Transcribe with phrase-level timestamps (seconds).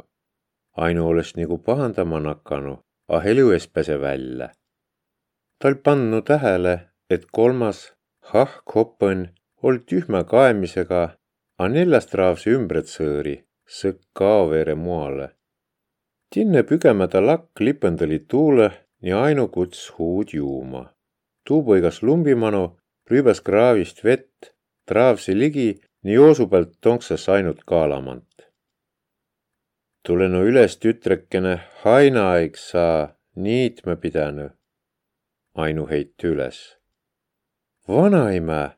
[0.77, 2.75] Aino olõs nigu pahandama nakanu,
[3.09, 4.51] a helü es päse välja.
[5.59, 6.75] Ta oll' pandnu tähele,
[7.11, 7.93] et kolmas
[8.33, 9.29] hahk hopõn
[9.63, 11.03] oll' tühmä kaemisega,
[11.59, 13.37] a neljast raavsi ümbret sõõri,
[13.79, 15.31] sõkk kaoveere muale.
[16.31, 18.69] Tinne pügemädä lakk lipõndõli tuulõ
[19.03, 20.83] nii Aino kuts huud juuma.
[21.47, 22.65] Tuu põigas lumbimanu,
[23.11, 24.51] rüübäs kraavist vett,
[24.87, 25.69] traavsi ligi
[26.07, 28.43] nii joosu pealt tonksas ainult kaalamant.
[30.07, 34.47] Tulõ no üles tütrekene, haina-aig saa niitma pidänü.
[35.65, 36.61] Ainu heit üles.
[37.89, 38.77] Vanaimä,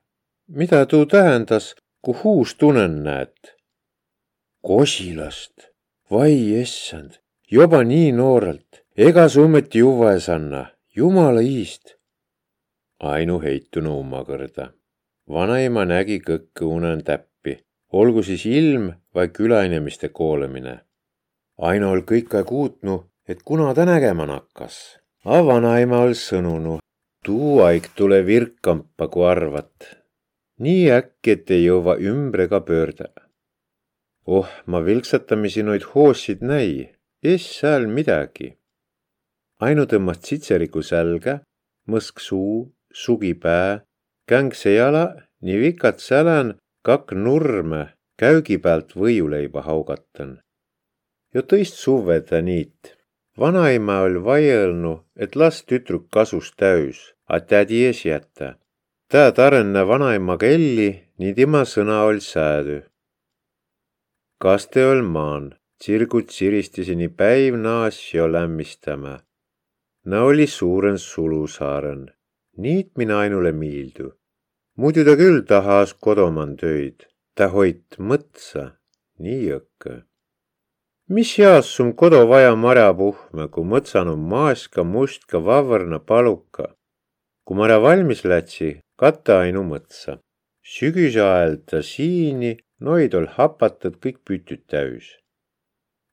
[0.48, 3.52] mida tuu tähendas, ku huus tunnen näet?
[4.64, 5.68] Kosilast,
[6.10, 10.64] vai essand, joba nii noorelt, ega sa ometi juvva es anna,
[10.96, 11.98] jumala iist.
[13.04, 14.72] Ainu heitunu umma kõrda
[15.28, 17.58] vanaema nägi kõkke unen täppi,
[17.92, 20.78] olgu siis ilm vai külainimiste koolemine.
[21.68, 26.78] Aino ol kõik aeg uutnu, et kuna ta nägema nakkas, a vanaema ol sõnunu,
[27.24, 29.94] tuu aig tule virkampa, kui arvat.
[30.58, 33.10] nii äkki, et ei jõua ümbre ega pöörda.
[34.26, 38.56] oh, ma vilksatamisi noid hoossid näi, es sääl midagi.
[39.60, 41.40] Aino tõmbas tsitseriku sälge,
[41.88, 43.87] mõsk suu, sugi pää
[44.28, 45.04] kängse jala,
[45.44, 46.54] nii vikat sälän,
[46.86, 47.82] kak nurme
[48.20, 50.38] käügi päält võiuleiba haugatan.
[51.34, 52.96] jo tõist suve ta niit.
[53.38, 56.98] vanaema oll' vaiõlnu, et las tütruk kasus täüs,
[57.34, 58.48] a tädi es jätä.
[59.12, 62.78] Tää tarõnõ vanaemaga elli, nii tema sõna oll' säädü.
[64.42, 69.14] kas te oll' maan, tsirgud tsiristisi nii päiv naas jo lämmistämä.
[70.06, 72.10] Nä oli suuren sulusaaren,
[72.56, 74.17] niit mina ainule miildu
[74.78, 78.64] muidu ta küll tahas kodoman töid, ta hoit mõtsa,
[79.24, 79.94] nii õkkõ.
[81.14, 86.66] mis jaos sum kodo vaja marjapuhme, kui mõtsanu maaska mustka vavrna paluka.
[87.44, 90.18] kui marja valmis lätsi, katta ainu mõtsa.
[90.62, 95.06] sügise ajal ta siini, noid ol hapatud kõik pütüd täüs.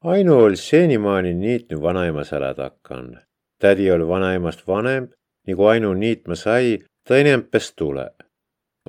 [0.02, 3.22] ainu ol senimaani niitnu vanaema sälä takan.
[3.62, 5.10] tädi ol vanaemast vanem,
[5.48, 8.10] nagu ainu niitma sai, ta enempes tule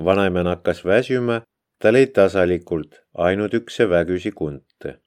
[0.04, 1.40] vanaema nakkas väsüma,
[1.80, 5.00] ta lõi tasalikult ainult ükse vägüsi kunte.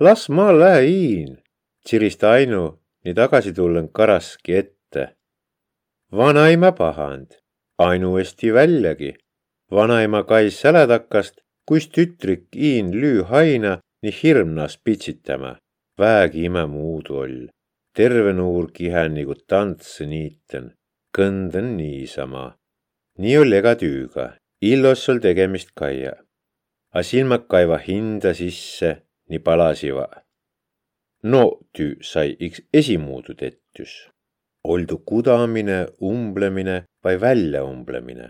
[0.00, 1.38] las ma lähin,
[1.84, 2.64] tsiris Ainu
[3.04, 5.16] nii tagasi tullen karaski ette.
[6.12, 7.30] vanaema pahand,
[7.78, 9.14] ainuesti väljagi.
[9.70, 15.56] vanaema kais säletakast, kuis tütrik iin lüü haina nii hirmnas pitsitama.
[15.98, 17.46] väegi imemuudu oll.
[17.96, 20.74] terve nuur kihän nagu tantse niiten,
[21.16, 22.58] kõnden niisama
[23.22, 24.26] nii oll' ega tüüga,
[24.70, 26.14] illos ol tegemist kaia.
[26.94, 28.90] A silmad kaiva hinda sisse
[29.30, 30.08] nii palasiva.
[31.30, 31.44] no
[31.74, 33.92] tüü sai iks esimuudu tettüs.
[34.64, 38.28] oldu kudamine, umblemine vai väljaumblemine.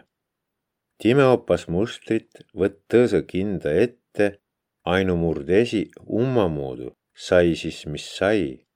[0.98, 4.26] Time opas mustrit, võtt tõõsõ kinda ette,
[4.84, 5.82] ainumurd esi
[6.20, 8.66] ummamuudu, sai siis, mis sai.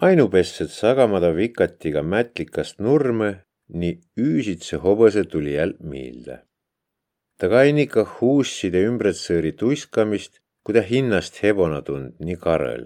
[0.00, 6.42] ainupessed sagamada vikatiga mätlikast nurme nii üüsitse hobõsõ tuli jälq miilde.
[7.38, 12.84] ta kainika huusside ümbretsõõri tuiskamist, ku tä hinnast hebona tund nii karõl.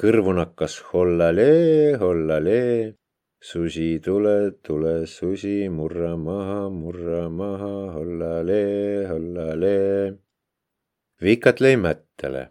[0.00, 2.94] kõrvu nakkas hollalee, hollalee.
[3.40, 10.14] susi, tule, tule, susi, murra maha, murra maha, hollalee, hollalee.
[11.20, 12.50] vikat lõi mättele.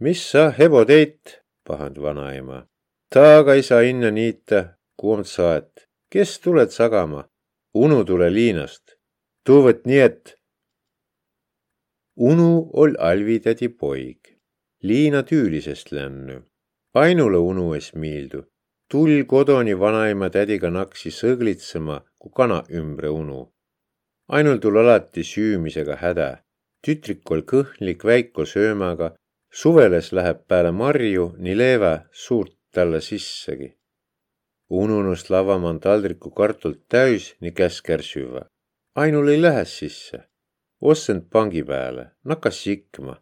[0.00, 2.66] mis sa, hebo teit, pahand vanaema.
[3.10, 5.88] taaga ei saa inna niita, kuumt saet.
[6.14, 7.24] Kes tuled sagama?
[7.74, 8.84] unu tule liinast.
[9.46, 10.36] tuuvat nii, et
[12.16, 14.20] Unu oll' Alvi-tädi poig.
[14.82, 16.36] Liina tüülisest lännu.
[16.94, 18.44] Ainule unu es miildu.
[18.90, 23.42] Tull kodoni vanaema tädiga naksi sõglitsema, ku kana ümbre unu.
[24.28, 26.30] ainul tul alati süümisega häda.
[26.86, 29.16] tütrik oll' kõhnlik väiko söömaga,
[29.50, 33.74] suveles läheb pääle marju nii leevä suurt talle sissegi.
[34.70, 38.42] Ununust lavamaan taldriku kartulit täis nii käsker süvä.
[38.94, 40.24] ainul ei lähe sisse
[40.84, 43.16] ossend pangi pääle, nakkas sikma.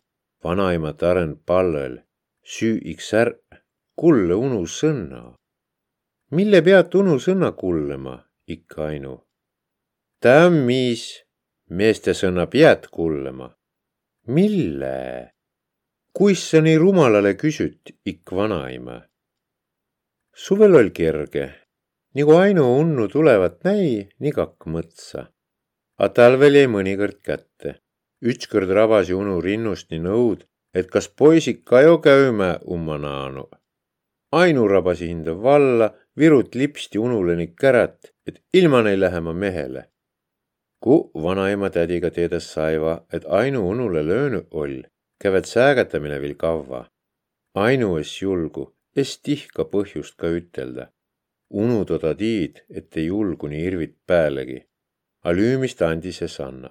[0.44, 2.00] vanaema taren pallõl,
[2.42, 3.58] süü iks ärq,
[3.96, 5.22] kulle unu sõnna.
[6.30, 8.16] mille peat unu sõnna kullema,
[8.46, 9.14] ikka ainu?
[10.20, 11.22] tämmis,
[11.70, 13.54] meeste sõna pead kullema.
[14.26, 15.30] mille?
[16.12, 18.98] kuis sa nii rumalale küsüt, ikk vanaema?
[20.34, 21.50] Suvel oll kerge,
[22.14, 25.32] nagu ainu unnu tulevat näi, nii kakk mõtsa
[26.02, 27.78] a talvel jäi mõnikord kätte.
[28.22, 30.44] ükskord rabasi unu rinnust nii nõud,
[30.74, 33.44] et kas poisid ka jo käümä umma naanu.
[34.32, 39.82] ainu rabasi hinda valla, virut lipsti unule nii kärät, et ilman ei lähe ma mehele.
[40.82, 44.82] Ku vanaema tädiga teedas saiva, et ainu unule löönud oll,
[45.22, 46.86] kävet säägätamine viil kavva.
[47.54, 50.90] ainu es julgu, es tihka põhjust ka ütelda.
[51.50, 54.62] unu toda tiid, et ei julgu nii irvit päälegi
[55.24, 56.70] Alüümist andis ja sanna.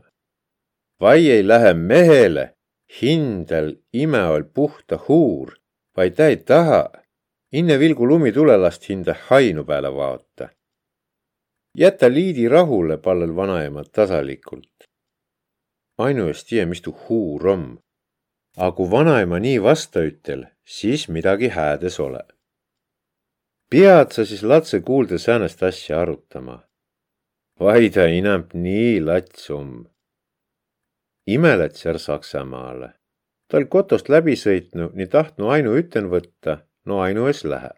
[1.02, 2.56] vai ei lähe mehele,
[3.02, 5.56] hindel ime ol puhta huur,
[5.98, 6.92] vaid ta ei taha,
[7.52, 10.50] inne vilgu lumi tulelast hinda hainu peale vaata.
[11.78, 14.78] jäta liidi rahule, pallel vanaema tasalikult.
[15.98, 17.66] ainuüst tii, mis tuu huur om.
[18.58, 22.24] A kui vanaema nii vasta ütel, siis midagi häädes ole.
[23.70, 26.60] pead sa siis latse kuulda säänest asja arutama
[27.62, 29.86] vaida inämp nii latsum.
[31.28, 32.90] imelet sär Saksamaale.
[33.48, 37.74] ta oll kotost läbi sõitnu, nii tahtnu ainu üten võtta, no ainu es lähe.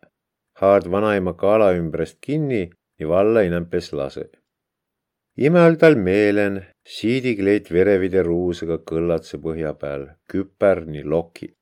[0.62, 2.70] haard vanaema kaala ümbrest kinni,
[3.00, 4.30] nii valla inämpes lase.
[4.30, 4.43] ime
[5.80, 11.54] tal meelen, siidikleit verevide ruusega kõllatse põhja peal, küper nii loki.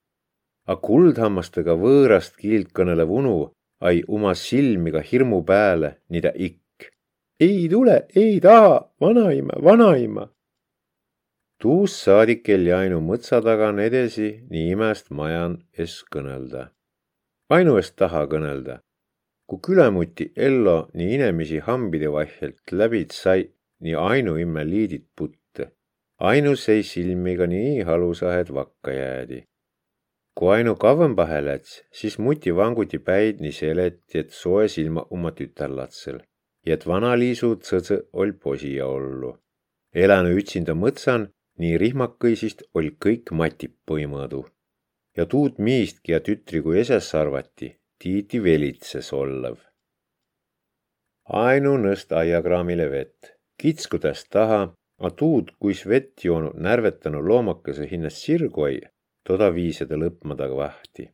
[0.68, 3.52] A kuldhammastega võõrast kiilt kõnelev unu
[3.82, 6.62] ai uma silmiga hirmu pääle, nii ta ikka
[7.42, 10.30] ei tule, ei taha, vanaima, vanaima.
[11.62, 16.68] tuust saadik jäi Ainu mõtsa tagan edasi nii imest majan es kõnelda.
[17.50, 18.80] Ainu es taha kõnelda.
[19.48, 23.50] kui külemuti Ello nii inemisi hambide vahelt läbid sai,
[23.82, 25.72] nii Ainu imme liidid putte.
[26.32, 29.44] Ainu sei silmiga nii halusahed vakka jäädi.
[30.38, 36.22] kui Ainu kavvõmbahe läts, siis muti vanguti päid nii seleti, et soe silma oma tütarlatsel
[36.66, 39.36] ja et vana-Liisu tsõtsõ oll posija ollu.
[40.04, 41.28] elänu ütsinda mõtsan,
[41.62, 44.46] nii rihmakõisist oll kõik matip põimõdu.
[45.18, 49.58] ja tuud miistki ja tütrigu eses arvati, tiiti velitses ollav.
[51.46, 54.62] ainu nõst aiakraamile vett, kitskudes taha,
[55.06, 58.80] a tuud, kuis vett joonud närvetanu loomakese hinnast sirgoi,
[59.28, 61.10] toda viiseda lõpmada vahti.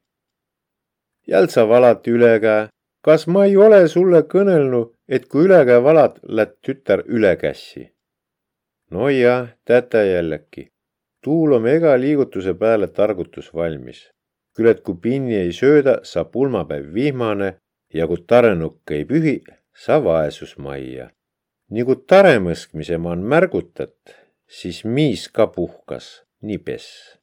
[1.27, 2.67] Jältsa valati üle käe,
[3.03, 7.91] kas ma ei ole sulle kõnelnud, et kui ülekäe valad, lätt tütar ülekässi.
[8.91, 10.67] no jah, tätä jällegi.
[11.23, 14.09] tuul om ega liigutuse peale targutus valmis.
[14.55, 17.57] küll et kui pinni ei sööda, saab pulmapäev vihmane
[17.93, 21.09] ja kui tarenukk ei pühi, sa vaesus majja.
[21.71, 24.15] Nii kui tare mõskmise ma on märgutat,
[24.47, 27.17] siis miis ka puhkas, nii pess.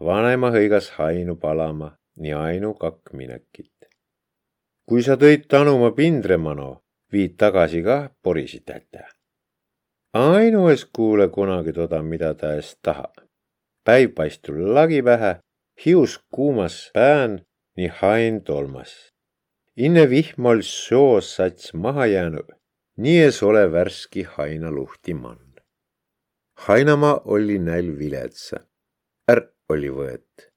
[0.00, 3.72] vanaema hõigas hainu palama, nii ainu kakk minekit
[4.88, 9.06] kui sa tõid tanuma Pindremano, viid tagasi kah porisid tätä.
[10.12, 13.12] ainu es kuule kunagi toda, mida ta es taha.
[13.84, 15.38] päiv paistul lagi pähe,
[15.84, 17.40] hius kuumas pään,
[17.76, 19.12] nii hain tolmas.
[19.76, 22.52] inne vihm oll soos sats maha jäänud,
[22.96, 25.52] nii es ole värski haina luhti mann.
[26.66, 28.56] hainamaa oli näil viletsa,
[29.30, 30.50] ärq oli võet.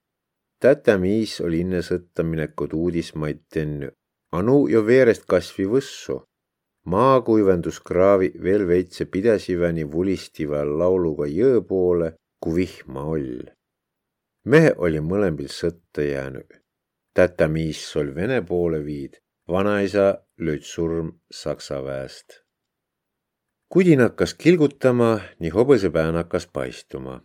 [0.60, 3.92] tätä miis oli inne sõtta minekud uudismaid tennu
[4.36, 6.16] Anu jo veerest kasvi võssu.
[6.92, 12.10] maakuivenduskraavi veel veitse pidesiväni vulistiva lauluga jõe poole,
[12.44, 13.46] kui vihma oll.
[14.52, 16.50] mehe oli mõlembil sõtta jäänud.
[17.14, 19.14] tätä miis sul Vene poole viid,
[19.48, 22.42] vanaisa lööd surm Saksa väest.
[23.70, 27.22] kudin hakkas kilgutama, nii hobõsepään hakkas paistuma.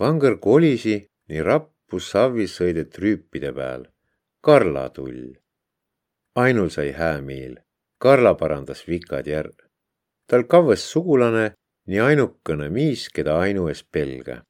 [0.00, 3.86] vanger kolisi, nii rappus savvis sõidet rüüpide peal.
[4.40, 5.34] Karla tull.
[6.34, 7.56] ainul sai häämiil.
[7.98, 9.56] Karla parandas vikad järg.
[10.26, 11.54] tal kavvas sugulane,
[11.86, 14.42] nii ainukene miis, keda Ainu ees pelga.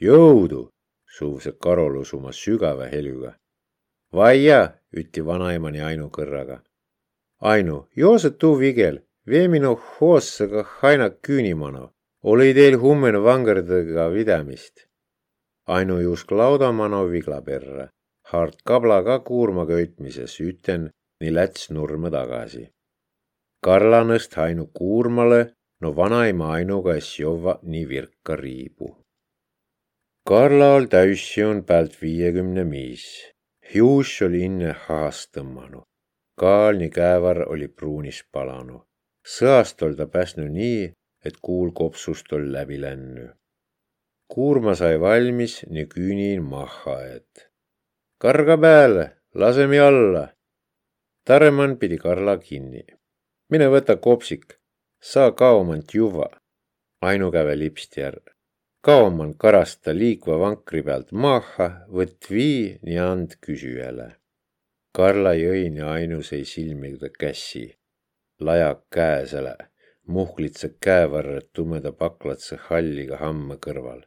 [0.00, 0.70] jõudu,
[1.06, 3.34] suus Karolus oma sügava helüga.
[4.12, 6.60] Vaia, ütti vanaemani Ainu kõrraga.
[7.40, 11.90] Ainu, joose tuu vigel, vee minu hoossega haina küünimano.
[12.22, 14.86] oli teil hummen vangerdega vidamist.
[15.66, 17.88] Ainu juusk laudamano vigla perre,
[18.30, 22.68] hart kablaga kuurma köitmises üten nii läts nurme tagasi.
[23.64, 28.96] Karla nõst Ainu kuurmale, no vanaema Ainuga es jova nii virka riibu.
[30.28, 33.32] Karla on päält viiekümne miis
[33.74, 35.84] Hius oli inne haas tõmmanud.
[36.40, 38.82] Kaalni käevar oli pruunis palanud.
[39.34, 40.88] Sõast ol ta pääsnu nii,
[41.24, 43.28] et kuul kopsust ol läbi lännu.
[44.30, 47.46] Kuurma sai valmis nii küünin maha, et
[48.18, 50.24] karga peale, lase mi alla.
[51.26, 52.84] Taremann pidi Karla kinni.
[53.50, 54.58] mine võta kopsik,
[55.02, 56.28] saa kaomant juua.
[57.02, 58.39] ainukäve lipsti ära
[58.80, 64.08] kauman karasta liikva vankri pealt maha, võtt vii ja and küsijale.
[64.96, 67.66] Karla jõin ja ainusei silmiga käsi,
[68.40, 69.54] lajak käesele,
[70.08, 74.00] muhklitse käevarred tumeda paklatse halliga hamma kõrval.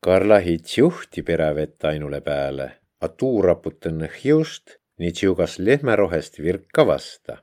[0.00, 2.70] Karla hits juhti peravett ainule peale,
[3.04, 7.42] a tuu raputõnne hiust, nii tsiugas lehmerohest virka vasta.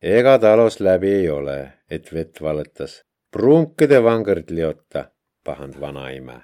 [0.00, 1.58] ega talos läbi ei ole,
[1.90, 5.08] et vett valetas, prunkide vangerd liota
[5.46, 6.40] pahand vanaema.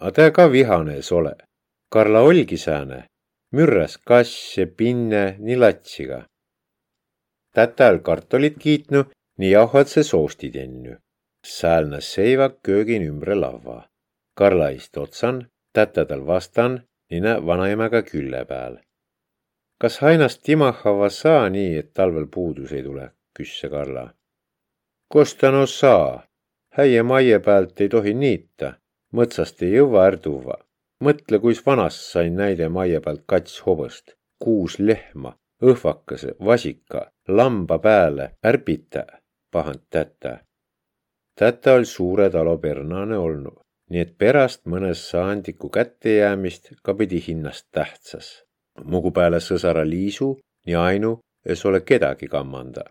[0.00, 1.34] A tä ka vihane es ole.
[1.92, 3.00] Karla olgi sääne,
[3.56, 6.20] mürräs kasse, pinne, nii latsiga.
[7.54, 9.04] Tätäl kartolit kiitnu,
[9.38, 10.96] nii jauhatse soosti tennu.
[11.46, 13.88] Säälne seivak köögin ümbre lavva.
[14.38, 18.76] Karla ist otsan, tätä tal vastan, nii näe vanaemaga külle peal.
[19.80, 24.14] kas hainast timahava saa nii, et talvel puudus ei tule, küsse Karla.
[25.12, 26.26] kos ta no saa,
[26.78, 28.72] häie maie pealt ei tohi niita,
[29.12, 30.56] mõtsast ei jõua ärduva.
[31.04, 38.30] mõtle, kuis vanast sain näide maie pealt kats hobõst, kuus lehma, õhvakese, vasika, lamba pääle,
[38.46, 39.04] ärpita,
[39.52, 40.44] pahand tätä.
[41.38, 43.58] tätä oli suure talo pernane olnud,
[43.90, 48.44] nii et pärast mõnes saandiku kättejäämist ka pidi hinnast tähtsas.
[48.84, 52.82] mugu peale sõsara Liisu nii ainu, es ole kedagi kammanda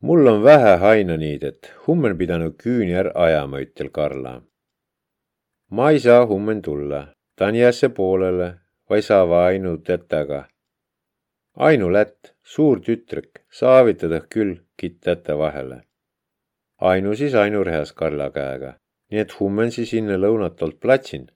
[0.00, 4.42] mul on vähe hainaniidet, hummen pidanud küüni är ajama, ütel Karla.
[5.70, 8.54] ma ei saa hummen tulla, ta on jäässe poolele,
[8.90, 10.48] vai saava Ainu tätaga.
[11.56, 15.82] Ainu Lätt, suur tütrek, saavitada küll, kitt täta vahele.
[16.80, 18.72] Ainu siis Ainu rehas Karla käega,
[19.10, 21.26] nii et hummen siis sinna lõunatolt platsin.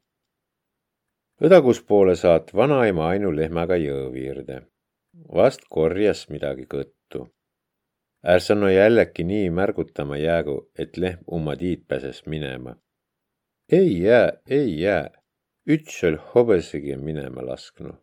[1.42, 4.62] õdakuspoole saat vanaema Ainu lehmaga jõeviirde.
[5.35, 7.01] vast korjas midagi kõttu
[8.22, 12.76] Ärsa no jällegi nii märgutama jäägu, et lehm umma tiid pääses minema.
[13.72, 15.10] ei jää, ei jää,
[15.66, 17.94] üts oll hobõsegi minema lasknu.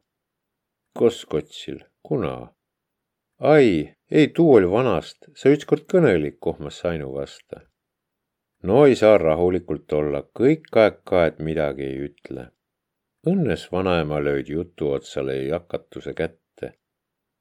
[1.00, 2.54] kos kotsil, kuna?
[3.40, 7.62] ai, ei tuu oll vanast, sa ütskord kõnelik, kohmas Sainu vasta.
[8.64, 12.50] no ei saa rahulikult olla, kõik aeg ka, et midagi ei ütle.
[13.28, 16.49] Õnnes vanaema lööd jutu otsale jakatuse kätte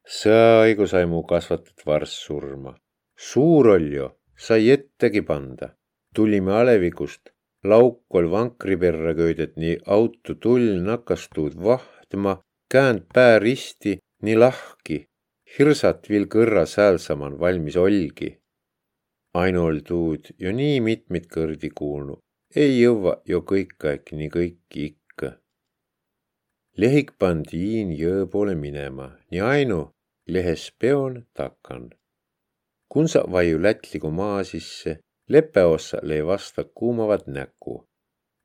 [0.09, 2.73] sõaõigu sai mu kasvatat varss surma.
[3.17, 5.75] suur oll ju, sai ettegi panda.
[6.15, 7.31] tulime alevikust,
[7.65, 12.41] lauk ol vankri perre köidet, nii auto tull nakastuud vahtma,
[12.73, 14.99] käänd pää risti, nii lahki,
[15.59, 18.31] hirsat viil kõrra säälsaman valmis olgi.
[19.35, 22.17] ainu ol tuud ju nii mitmit kõrdi kuulnu,
[22.57, 25.29] ei jõua ju kõik aeg nii kõiki ikka.
[26.81, 29.81] lehik pandi Iin jõe poole minema, nii ainu
[30.29, 31.91] lehes peon takan.
[32.93, 34.93] kun sa vaju lätligu maa sisse,
[35.33, 37.75] lepeossa lõi vasta kuumavat näku.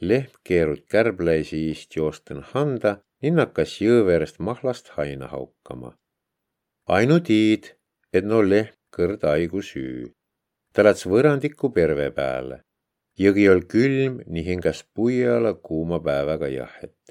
[0.10, 5.92] lehm keerud kärblaisi iist joosten handa, ninnakas jõe verest mahlast haina haukama.
[6.98, 7.64] ainu tiid,
[8.14, 10.12] et no lehm kõrd aigu süü.
[10.74, 12.58] ta läts võrandiku perve peale.
[13.20, 17.02] jõgi ol külm, nii hingas puiala kuuma päevaga jahet.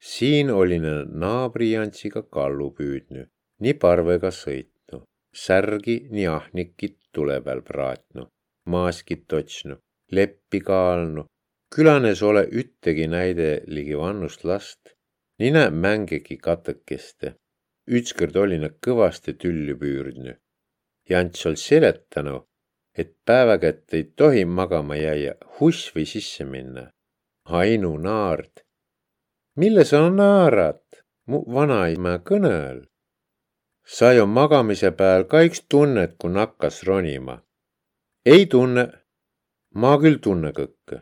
[0.00, 0.78] siin oli
[1.22, 3.30] naabri Jantsiga kallu püüdnud
[3.62, 5.02] nii parvega sõitnu,
[5.34, 8.28] särgi nii ahnikit tule peal praatnu,
[8.70, 9.78] maaskit otsnu,
[10.12, 11.26] leppi kaalnu,
[11.74, 14.94] külanes ole üttegi näide ligi vannust last,
[15.38, 17.34] nina mängegi katõkeste.
[17.88, 20.34] ütskõrd oli nad kõvasti tülli püürdnü.
[21.08, 22.42] Jants ol seletanu,
[22.92, 26.90] et päeva kätte ei tohi magama jäia, huss või sisse minna.
[27.46, 28.60] Ainu naard.
[29.56, 30.84] mille sa naarad?
[31.26, 32.84] mu vanaema kõnel.
[33.88, 37.36] Sa ju magamise peal ka üks tunned, kui nakkas ronima.
[38.24, 38.84] ei tunne.
[39.80, 40.96] ma küll tunne kõike.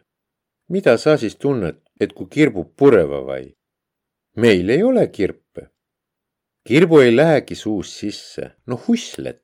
[0.71, 3.57] mida sa siis tunned, et kui kirbub pureva vai?
[4.37, 5.73] meil ei ole kirpe.
[6.69, 9.43] kirbu ei lähegi suust sisse, no husslet.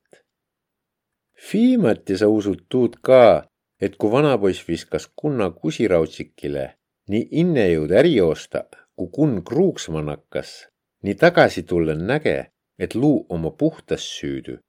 [1.53, 3.49] viimati sa usud tuud ka,
[3.81, 6.67] et kui vanapoiss viskas kunna kusiraudsikile,
[7.11, 10.69] nii inne jõud äri joosta, kui kunn kruuksma nakkas,
[11.03, 14.61] nii tagasi tullen näge, et luu oma puhtas süüdü,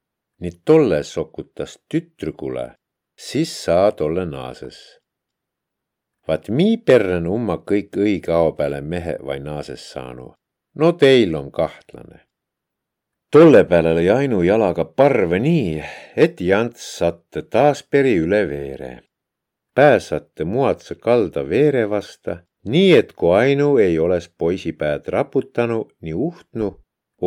[0.42, 2.68] nii tolle sokutas tütrükule,
[3.18, 5.04] siis saa tolle naases
[6.28, 10.34] vaat mii perren umma kõik õige ao peale mehe vai naases saanu.
[10.76, 12.20] no teil on kahtlane.
[13.32, 15.84] tolle peale lõi Ainu jalaga parve nii,
[16.16, 18.94] et Jants satte taas peri üle veere.
[19.76, 26.14] pääsatte muatse kalda veere vasta, nii et kui Ainu ei oleks poisi päed raputanu nii
[26.14, 26.80] uhtnu,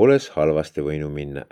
[0.02, 1.44] oleks halvasti võinu minna.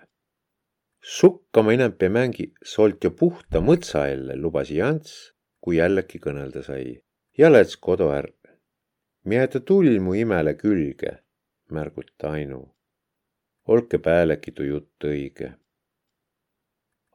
[1.16, 7.00] sukkama inämpi mängi solt jo puhta mõtsa jälle, lubas Jants, kui jällegi kõnelda sai
[7.38, 8.36] ja läts kodu ärq.
[9.24, 11.18] Miä ta tull mu imele külge,
[11.70, 12.62] märguta Ainu.
[13.66, 15.54] olke päälegi tuu jutt õige.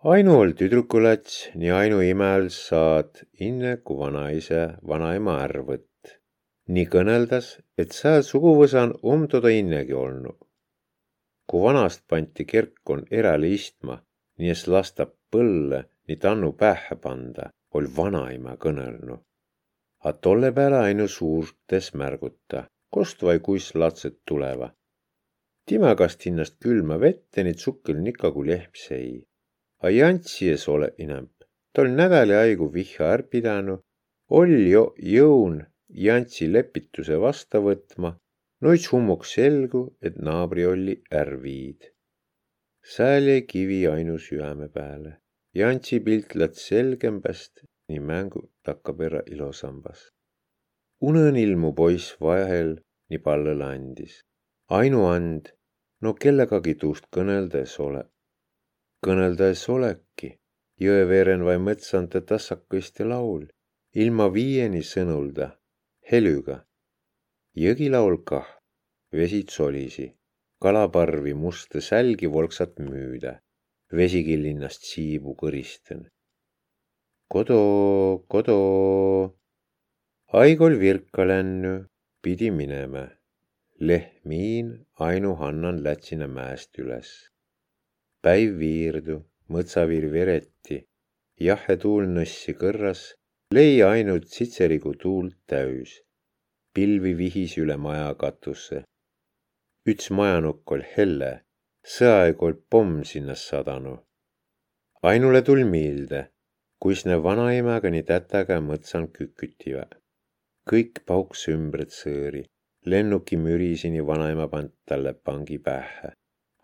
[0.04, 5.86] Ainu oll tüdruku läts, nii Ainu imel saad inne ku vanaise vanaema ärq võtt.
[6.70, 10.38] nii kõneldas, et sääl suguvõsan um toda innegi olnu.
[11.50, 13.96] Kui vanast panti kerkon eräle istma,
[14.38, 19.18] nii es lasta põlle nii tannu pähe panda, oll vanaema kõnelnu
[20.00, 22.64] a tolle pääle ainu suurtes märguta,
[22.94, 24.70] kost vai kuis latsed tuleva.
[25.68, 29.20] Timä kast hinnast külma vette, nii tsukkel nikagu lehm sei.
[29.84, 31.36] A jantsi es ole inämp.
[31.76, 33.76] Tol nädäli aigu vihha är pidänu,
[34.40, 34.84] oll jo
[35.16, 35.60] jõun
[36.06, 38.16] jantsi lepituse vasta võtma,
[38.62, 41.82] noits hummok selgu, et naabri olli är viid.
[42.94, 45.12] sääl jäi kivi ainu süäme pääle.
[45.56, 50.00] Jantsi pilt läts selgembäst nii mängu takkab ära ilosambas.
[51.02, 52.72] unenilmu poiss vahel
[53.10, 54.24] nii pallele andis.
[54.80, 55.44] ainuand,
[56.02, 58.04] no kellegagi tuust kõneldes ole.
[59.06, 60.30] kõneldes oleki,
[60.86, 63.48] jõeveeren vai mõtsante tassakõiste laul,
[63.94, 65.48] ilma viieni sõnulda,
[66.12, 66.69] helüga.
[67.64, 68.48] Jõgilaul kah,
[69.16, 70.08] vesid solisi,
[70.64, 73.40] kalaparvi musta sälgi volksat müüda,
[74.02, 76.08] vesikillinnast siibu kõristen
[77.30, 78.58] kodo, kodo.
[80.42, 81.74] Aigol virka lännu,
[82.22, 83.06] pidi minema.
[83.80, 84.70] Lehmiin
[85.08, 87.10] ainu Hannan lätsina mäest üles.
[88.26, 89.16] päiv viirdu,
[89.54, 90.78] mõtsaviir vereti,
[91.48, 93.04] jahe tuul nõssi kõrras,
[93.56, 95.94] lei ainult sitserigu tuult täüs.
[96.74, 98.84] Pilvi vihis üle maja katusse.
[99.90, 101.32] üts majanukk oll helle,
[101.96, 103.96] sõaeg oll pomm sinna sadanu.
[105.04, 106.30] ainule tul miilde
[106.80, 109.86] kuis ne vanaemaga nii tätäga mõtsan kükütivä.
[110.70, 112.44] kõik pauks ümbret sõõri,
[112.86, 116.14] lennuki mürisini vanaema pand talle pangi pähe.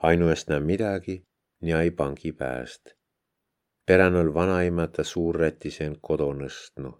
[0.09, 1.15] ainuest näe midagi,
[1.61, 2.95] nii ai pangi pääst.
[3.87, 6.91] peränol vanaema ta suurrätisen kodo nõstnu.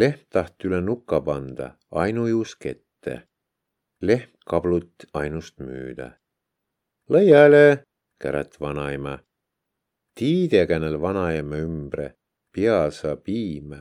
[0.00, 3.14] Lehm taht üle nuka panda, ainujuusk ette.
[4.02, 6.08] lehm kablut ainust müüda.
[7.10, 7.84] lõiale,
[8.20, 9.18] kärat vanaema
[10.14, 12.14] tiidegänel vanaema ümbre,
[12.54, 13.80] piasa piime.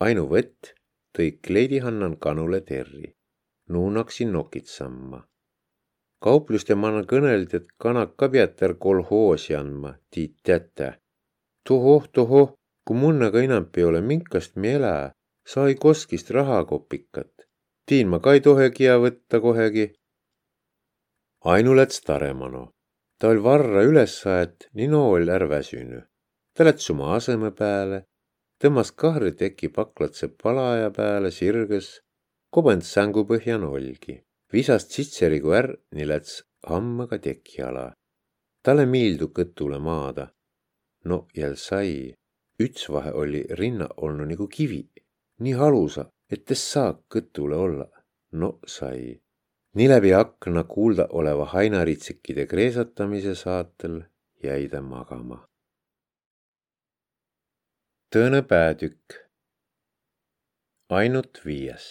[0.00, 0.72] ainu võtt
[1.16, 3.12] tõi kleidihannan kanule terri,
[3.68, 5.20] nuunaksin nokitsamma.
[6.24, 10.88] kaupluste manna kõneldi, et kanak ka peatar kolhoosi andma, tiit teate.
[11.68, 15.12] tohoh, tohoh, kui munnega enampi ei ole minkast mielä,
[15.46, 17.32] sai koskist rahakopikat.
[17.86, 19.92] tiin ma ka ei tohegi ja võtta kohegi.
[21.44, 22.76] ainu läts taremano
[23.18, 26.00] ta oll varra üles aet, nii nool är väsünü.
[26.54, 28.04] ta läts oma aseme pääle,
[28.60, 31.88] tõmbas kahri teki paklatse palaja pääle sirgõs,
[32.54, 34.20] kobõnd sängupõhja nolgi,
[34.52, 37.86] visas tsitserigu är, nii läts hammaga teki ala.
[38.64, 40.28] talle miildu kõtule maada.
[41.04, 42.14] no jäl sai,
[42.60, 44.82] üts vahe oli rinna olnu nagu kivi,
[45.40, 47.86] nii halusa, et es saa kõtule olla.
[48.32, 49.20] no sai
[49.76, 54.00] nii läbi akna kuulda oleva hainaritsikide kreesatamise saatel
[54.44, 55.38] jäi ta magama.
[58.12, 59.20] tõõne päätükk.
[60.88, 61.86] ainult viies.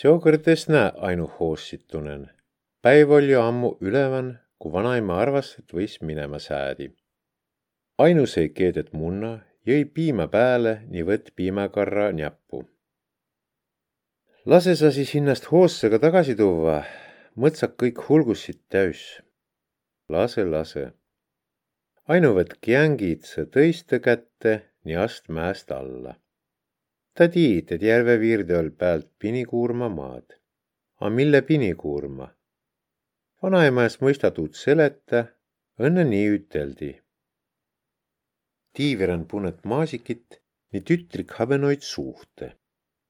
[0.00, 2.28] seokõrdes näe ainu hoossit tunnen.
[2.82, 6.92] päiv oli jo ammu ülevan, kui vanaema arvas, et võis minema säädi.
[7.98, 12.64] Ainu sõi keedet munna, jõi piima pääle, nii võtt piimakarra näppu.
[14.46, 16.82] lase sa siis hinnast hoossega tagasi tuua,
[17.36, 19.22] mõtsak kõik hulgussid täis.
[20.08, 20.92] lase, lase.
[22.08, 26.18] ainu võtt kiängid sa tõiste kätte, nii ast mäest alla
[27.14, 30.38] ta tiid, et järve viirde all pealt pinikuurma maad.
[31.00, 32.28] A mille pinikuurma?
[33.44, 35.26] vanaema eest mõistatud seleta,
[35.76, 36.90] õnne nii üteldi.
[38.76, 40.40] Tiiveran punet maasikit,
[40.72, 42.50] nii tütrik habenoid suhte,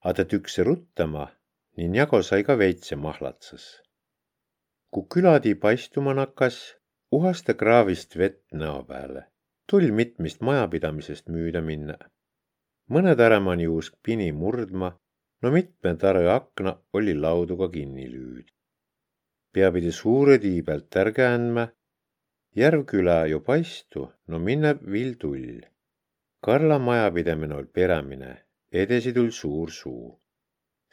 [0.06, 1.26] a ta tükse ruttama,
[1.76, 3.64] nii njago sai ka veitse mahlatsas.
[4.92, 6.56] kui küladi paistuma nakkas,
[7.16, 9.22] uhas ta kraavist vett näo peale,
[9.68, 11.96] tull mitmist majapidamisest müüda minna
[12.92, 14.90] mõned ärämani usk pini murdma,
[15.42, 18.50] no mitme tare akna oli lauduga kinni lüüd.
[19.52, 21.64] pea pidi suure tii pealt ärge andma,
[22.56, 25.60] järv küla ju paistu, no minne vill tull.
[26.44, 28.32] Karla majapidamine oli perämine,
[28.72, 30.20] edesi tull suur suu.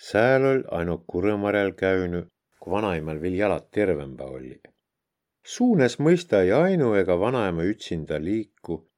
[0.02, 2.22] sääl oll ainult Kurõmarjal käünü,
[2.60, 4.62] kui vanaimal vill jalad tervemba oli.
[5.46, 8.92] suunes mõista ei ainu ega vanaema ütsinda liiku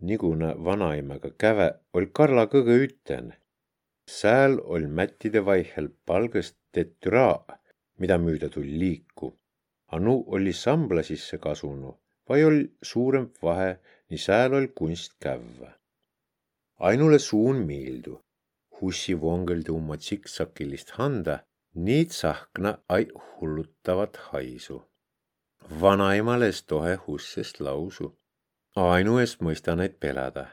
[0.00, 3.32] nigune vanaimäga käve oll' Karla kõgõ üten.
[4.10, 7.56] Sääl oll' mättide vaihel palgõst tettü raaq,
[7.98, 9.32] mida müüdä tull' liiku.
[9.94, 11.92] A nuuq olli sambla sisse kasunu,
[12.28, 13.70] vai oll' suurõmb vahe,
[14.10, 15.70] nii sääl oll' kunst kävvä.
[16.88, 18.18] Ainulõ suun miildu.
[18.80, 21.38] Hussi vongõldi umma tsiksakilist handa,
[21.86, 24.80] nii tsahkna ai hullutavat haisu.
[25.80, 28.10] Vanaimal es tohe hussest lausu
[28.82, 30.46] ainu eest mõista neid pelada.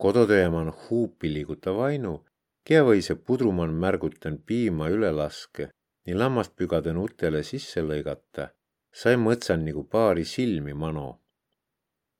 [0.00, 2.24] kodotööman huupi liigutav ainu,
[2.66, 5.68] kia või see pudruman märgutan piima üle laske,
[6.06, 8.48] nii lammast pügaden utele sisse lõigata,
[8.92, 11.20] sai mõtsan nagu paari silmi mano.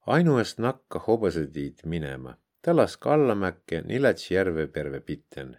[0.06, 5.56] ainu eest nakka hobõsetiid minema, ta lask allamäkke, nii läts järve perve pitten.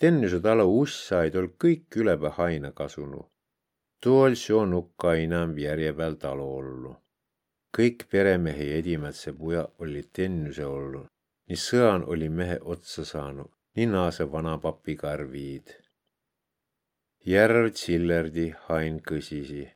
[0.00, 3.22] Tennüse talo ussaid ol kõik ülebe haina kasunu.
[4.00, 6.94] tuu ol seo nukka inam järje peal talo ollu
[7.76, 11.08] kõik peremehe edimädse puja olid tennüse olnud,
[11.48, 15.74] nii sõan oli mehe otsa saanud, nii naase vanapapi karviid.
[17.32, 19.66] järv tsillerdi hain kõsisi,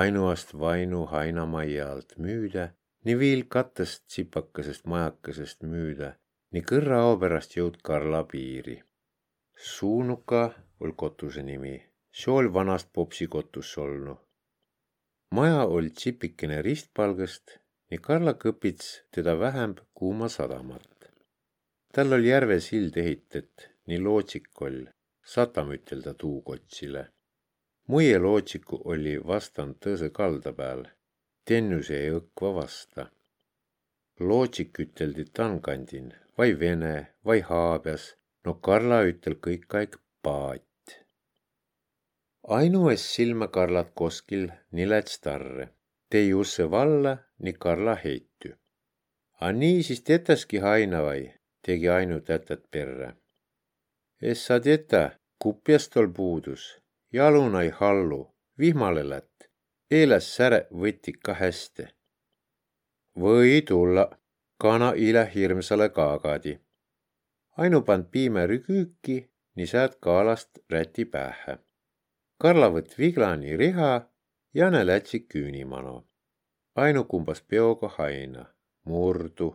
[0.00, 2.68] ainuast vainu hainamajja alt müüda,
[3.04, 6.14] nii viil kattest tsipakesest majakesest müüda,
[6.52, 8.78] nii kõrra ao pärast jõud Karla piiri.
[9.72, 10.44] Suunuka
[10.80, 11.76] ol kotuse nimi,
[12.10, 14.24] see ol vanast popsi kotus olnud
[15.34, 17.56] maja oll' tsipikene ristpalgõst
[17.90, 20.90] ja Karla kõpits teda vähämb kuuma sadamat.
[21.94, 24.86] tal oll' järve sild ehitet, nii lootsik oll',
[25.34, 27.02] satam ütelda tuukotsile.
[27.86, 30.84] Muie lootsiku oli vastand tõõsõ kalda peal,
[31.44, 33.10] tennüse ei õkva vasta.
[34.20, 36.94] lootsik üteldi tankandin, vai vene,
[37.24, 40.62] vai haabias, no Karla ütel kõik aeg paat
[42.48, 45.68] ainues silmä Karlat koskil niläts tarre.
[46.10, 48.56] Tei usse valla, ni Karla heitty.
[49.40, 51.34] A nii siis tetäski hainavai,
[51.66, 53.14] tegi ainu tätät perre.
[54.22, 56.80] Es sa tetä, kupjast ol puudus,
[57.14, 58.20] jalun ei hallu,
[58.58, 59.50] vihmale lät,
[59.90, 61.86] eeläs säre võtti ka hästi.
[63.22, 64.06] või tulla,
[64.58, 66.58] kana ile hirmsale kaagadi.
[67.56, 69.16] ainu pand piimeri küüki,
[69.56, 71.58] nii säät kaalast räti päähe
[72.44, 74.10] Karla võtt viglani riha,
[74.54, 75.94] Jane lätsi küünimano.
[76.74, 78.44] Ainu kumbas peoga haina,
[78.84, 79.48] murdu.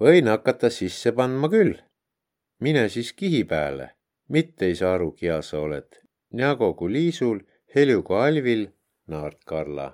[0.00, 1.74] võin hakata sisse pandma küll.
[2.60, 3.90] mine siis kihi peale,
[4.28, 6.07] mitte ei saa aru, kia sa oled.
[6.32, 7.40] Njagogu liisul,
[7.74, 8.68] heljugu alvil,
[9.06, 9.90] naart Karla.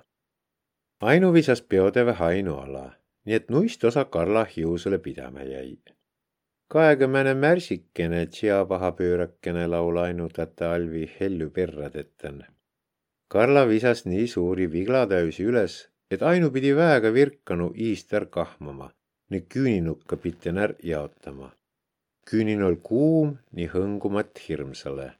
[1.01, 2.87] Ainu visas peoteve hainu ala,
[3.25, 5.77] nii et nuist osa Karla hiusele pidama jäi
[6.73, 12.39] kaekõmene märsikene tsiapahapöörakene laula ainutäta Alvi hellu perra tetän.
[13.29, 15.75] Karla visas nii suuri viglatäüsi üles,
[16.11, 18.89] et ainu pidi väega virkanu iist är kahmama,
[19.29, 21.51] nii küüninukka pitten är jaotama.
[22.25, 25.11] küünin ol kuum, nii hõngumat hirmsale.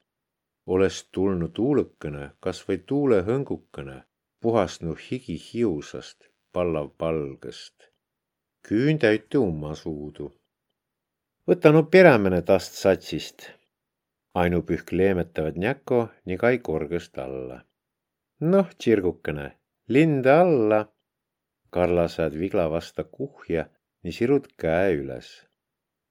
[0.66, 4.00] Olles tulnud tuulõkene, kas või tuulehõngukene,
[4.40, 7.92] puhasnu higi hiusast, pallav palgõst.
[8.66, 10.32] küün täüti umma suudu
[11.46, 13.50] võtanud perämene tast satsist.
[14.34, 17.60] ainupühk leemetavad näko nii kai korgõst alla.
[18.40, 19.46] noh, tsirgukene,
[19.88, 20.80] linda alla.
[21.70, 23.66] Karla saad vigla vasta kuhja,
[24.02, 25.28] nii sirud käe üles.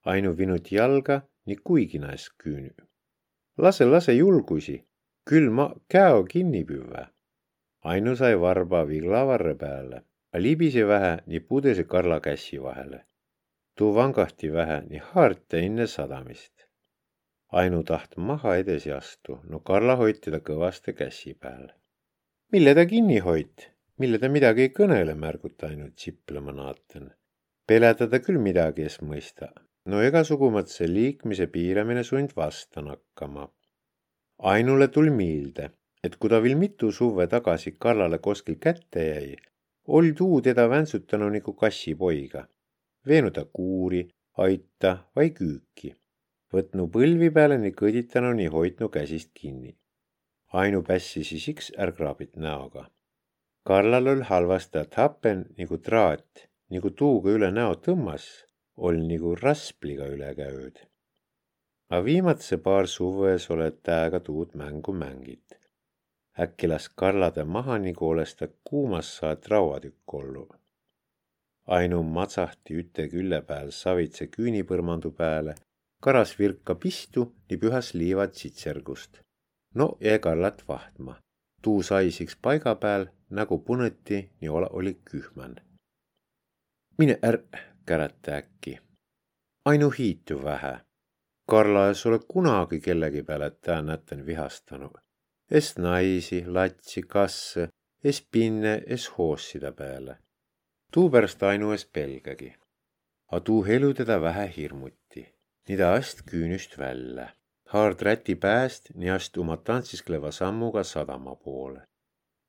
[0.05, 2.87] ainu vinut jalga, nii kuigi naes küünü.
[3.57, 4.77] Lase, lase julgusi,
[5.29, 7.07] küll ma käo kinni püvä.
[7.85, 10.01] Ainu sai varba viglavarre peale,
[10.37, 13.05] libise vähe nii pudese Karla kässi vahele.
[13.75, 16.65] tuu vangahti vähe nii haarte enne sadamist.
[17.51, 21.67] Ainu taht maha edasi astu, no Karla hoid teda kõvaste kässi peal.
[22.51, 27.11] mille ta kinni hoid, mille ta midagi ei kõnele, märguta ainult siplema naaten.
[27.67, 29.51] peletada küll midagi es mõista,
[29.91, 33.49] no igasugumõtse liikmise piiramine sund vastan hakkama.
[34.51, 35.69] ainule tuli meelde,
[36.03, 39.35] et kui ta veel mitu suve tagasi Karlale kuskil kätte jäi,
[39.97, 42.47] oli tuu teda väntsutanud nagu kassipoiga.
[43.07, 44.01] veenud ta kuuri,
[44.37, 45.93] aita vai küüki.
[46.53, 49.77] võtnu põlvi peale nii kõditanu nii hoidnu käsist kinni.
[50.53, 52.89] ainu pässi siis iks ärgraabit näoga.
[53.63, 58.44] Karlal oli halvasti, et hapen nagu traat, nagu tuuga üle näo tõmmas
[58.77, 60.81] oli nagu raspliga üle käüd.
[61.89, 65.59] A viimatse paar suves oled täiega tuud mängu mängid.
[66.43, 70.47] äkki las Karlade maha nagu olles ta kuumas saad rauatükk ollu.
[71.67, 75.55] ainu matsahti üte külle pääl savitse küünipõrmandu pääle,
[76.01, 79.19] karas virka pistu nii pühas liivad sitsergust.
[79.75, 81.19] no jäi Karlat vahtma.
[81.61, 85.55] tuu saisiks paiga peal, nagu puneti, nii ole, oli kühmän.
[86.97, 88.79] mine är-, kärata äkki.
[89.65, 90.77] ainu hiitu vähe.
[91.49, 94.95] Karla es ole kunagi kellegi peale tää näten vihastanud.
[95.51, 97.69] es naisi, latsi, kasse,
[98.03, 100.17] es pinne, es hoossida peale.
[100.93, 102.55] tuupärast ainu es pelgägi.
[103.31, 105.35] A tuu helu teda vähe hirmuti.
[105.69, 107.29] nii ta ast küünist välja.
[107.69, 111.81] haard räti pääst, nii ast oma tantsiskleva sammuga sadama poole.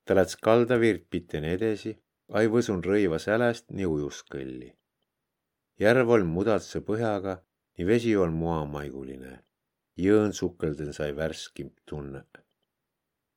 [0.04, 1.98] ta läts kaldavirt pitten edasi,
[2.32, 4.76] ai võsun rõiva säläst nii ujus kõlli
[5.82, 7.36] järv on mudatse põhjaga,
[7.76, 9.32] nii vesi on muamaiguline.
[10.04, 12.22] jõõn sukelden sai värskim tunne.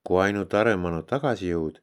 [0.04, 1.82] kui ainult Aremanu tagasi jõud,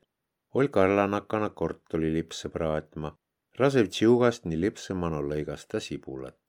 [0.55, 3.13] ol Karla nakana kortolilipse praatma,
[3.61, 6.41] rasev tsiugast nii lipsemanu lõigas ta sibulat.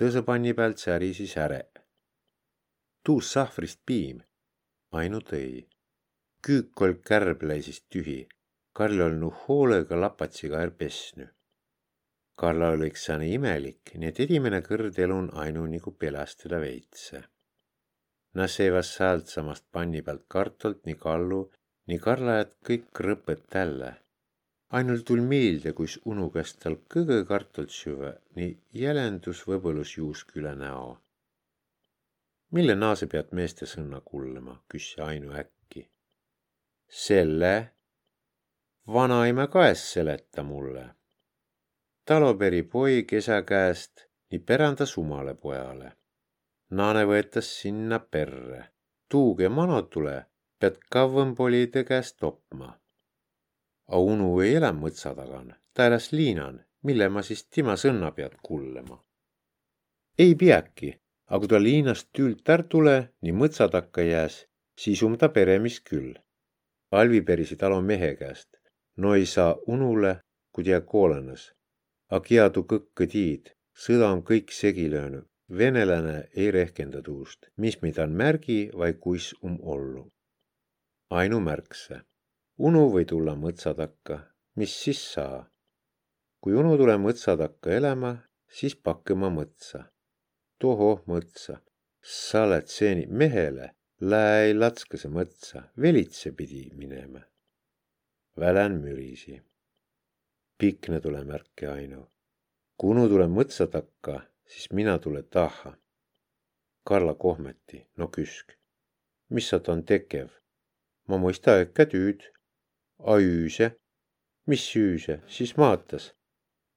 [0.00, 1.62] tõse panni pealt säri siis äre.
[3.04, 4.22] tuus sahvrist piim,
[4.92, 5.68] ainu tõi.
[6.42, 8.20] küük ol kärbläisist tühi,
[8.72, 11.37] Karl olnu hoolega lapatsiga är pesnü
[12.38, 17.22] Karla oliks sääne imelik, nii et edimene kõrd elun ainu nagu pelastada veitse.
[18.38, 21.40] Nad seivas säältsamast panni pealt kartolt nii kallu,
[21.90, 23.90] nii Karla jät kõik krõpõd tälle.
[24.78, 30.54] ainult tul meelde, kuis unu käes tal kõgõ kartolt süve, nii jälendus võbõlus juusk üle
[30.54, 30.98] näo.
[32.50, 35.90] mille naase pead meeste sõnna kullama, küsis Ainu äkki.
[36.88, 37.72] selle
[38.86, 40.86] vanaema kaes seleta mulle
[42.08, 43.92] taloperi poi kesä käest
[44.30, 45.88] nii pärändas umale pojale.
[46.70, 48.60] Naane võetas sinna perre.
[49.10, 50.14] tuuge mano tule,
[50.60, 52.68] pead kavvõm polide käest topma.
[53.92, 58.38] A unu ei elä mõtsa tagan, ta eläs liinan, mille ma siis tema sõnna pead
[58.42, 58.96] kullema.
[60.18, 60.90] ei peagi,
[61.26, 64.46] aga kui ta liinast tüült är tule, nii mõtsa takka jääs,
[64.80, 66.16] siis um ta peremis küll.
[66.90, 68.48] Alvi perisi talo mehe käest,
[68.96, 70.16] no ei saa unule,
[70.52, 71.57] kui ta koolenes
[72.08, 73.50] A kiadu kõkkõ tiid,
[73.84, 75.26] sõda on kõik segi löönud.
[75.58, 80.04] Venelane ei rehkenda tuust, mis mida on märgi vai kuis um ollu.
[81.10, 82.00] ainu märkse.
[82.58, 84.16] unu või tulla mõtsa takka,
[84.56, 85.50] mis siis saa?
[86.40, 88.12] kui unu tule mõtsa takka elama,
[88.48, 89.84] siis pakkima mõtsa.
[90.58, 91.60] tohoh mõtsa,
[92.00, 97.20] sa oled seeni mehele, lää ei latskase mõtsa, velitse pidi minema.
[98.36, 99.47] välän mürisi
[100.58, 102.02] pikne tule märke ainu.
[102.78, 105.76] Kunu tule mõtsa takka, siis mina tule taha.
[106.86, 108.54] Karla kohmeti, no küsk.
[109.30, 110.28] mis sa ton tekev?
[111.08, 112.22] ma mõista äkki tüüd.
[112.98, 113.70] A üüse?
[114.46, 116.14] mis üüse, siis maatas.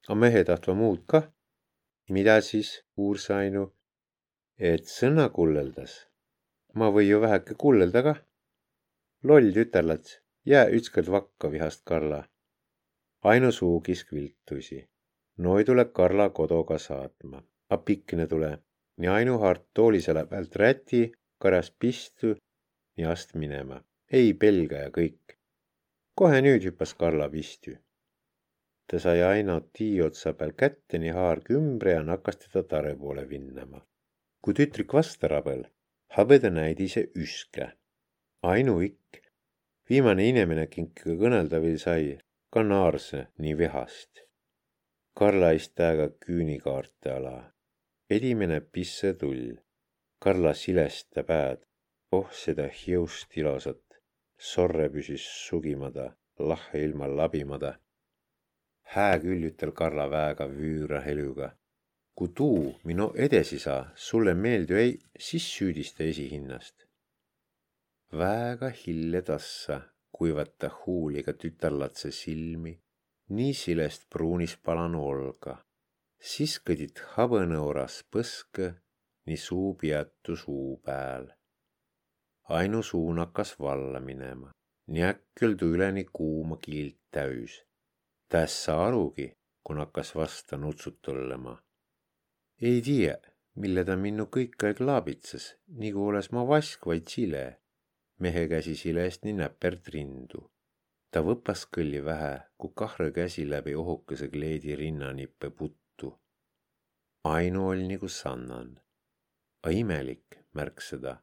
[0.07, 1.29] A mehe tahtva muud kah?
[2.09, 3.71] mida siis, uurs ainu?
[4.57, 6.07] et sõna kulleldas.
[6.73, 8.19] ma või ju väheke kullelda kah.
[9.23, 12.27] loll tütarlats, jää ükskord vakka, vihast Karla
[13.23, 14.89] Aino suukisk viltuisi.
[15.37, 18.57] No ei tule Karla kodoga saatma, a pikne tule.
[18.97, 22.35] nii Ainu hart toolisele pealt räti, karas pistu
[22.97, 23.83] ja ast minema.
[24.11, 25.37] ei pelga ja kõik.
[26.15, 27.77] kohe nüüd hüppas Karla pistü.
[28.87, 33.29] ta sai Aino tii otsa peal kätte nii haar kümbre ja nakkas teda tare poole
[33.29, 33.85] vinnama.
[34.41, 35.63] kui tütrik vasta rabel,
[36.17, 37.71] habe ta näidise üske.
[38.41, 39.21] Ainu ikk,
[39.89, 42.17] viimane inimene kinkiga kõnelda veel sai,
[42.51, 44.19] kanaarse nii vihast.
[45.19, 47.53] Karla istaga küünikaarte ala.
[48.09, 49.55] edimene pisse tull.
[50.19, 51.61] Karla silesta pääd,
[52.11, 53.85] oh seda hiust ilosat,
[54.37, 57.71] sorre püsis sugimada, lahhe ilma labimada.
[58.93, 61.57] hää küll ütel Karla väega vüüra helüga.
[62.15, 66.75] kui tuu minu edesi saa, sulle meeldi ei, siis süüdista esihinnast.
[68.19, 72.73] väega hilja tassa kuivata huuliga tütarlatse silmi,
[73.29, 75.57] nii silest pruunis palanu olga.
[76.31, 78.73] siis kõdid habõnõuras põske,
[79.25, 81.31] nii suu peatu suu pääl
[82.51, 84.51] ainu suun hakkas valla minema,
[84.87, 87.53] nii äkki tuli üleni kuuma kiilt täüs.
[88.29, 89.27] ta es saa arugi,
[89.63, 91.63] kun hakkas vasta nutsutullema.
[92.61, 93.17] ei tiiä,
[93.55, 97.60] mille ta minnu kõik aeg laabitsas, nigu oles ma vask vaid sile.
[98.23, 100.41] Mehe käsi silest nii näpert rindu.
[101.11, 106.13] ta võpas kõlli vähe, ku kahre käsi läbi ohukese kleedi rinnanippe puttu.
[107.23, 108.79] Ainu oli nagu sannan.
[109.63, 111.17] A imelik, märks seda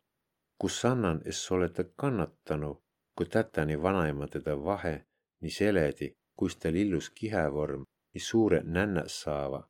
[0.58, 2.72] kus annan, es olete kannatanu,
[3.16, 4.94] kui tätäni vanaema teda vahe,
[5.42, 6.08] nii seledi,
[6.38, 7.84] kuis tal illus kihevorm,
[8.14, 9.60] nii suure nännäs saava.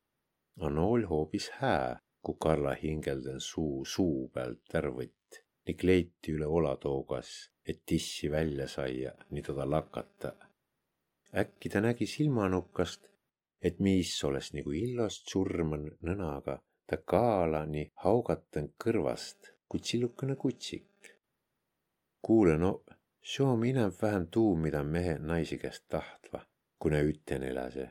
[0.65, 6.47] A nool hoopis hää, ku Karla hingelden suu suu pealt ärq võtt, nii kleiti üle
[6.49, 7.31] ola toogas,
[7.69, 10.33] et tissi välja saia, nii teda lakata.
[11.37, 13.03] äkki ta nägi silmanukast,
[13.61, 16.57] et miis oles nagu illost surman nõnaga,
[16.89, 21.13] ta kaala nii haugatan kõrvast kutsillukene kutsik.
[22.23, 22.73] kuule no,
[23.21, 26.47] seo om inämb-vähem tuu, mida mehe naisi käest tahtva,
[26.79, 27.91] kui ne üten eläse.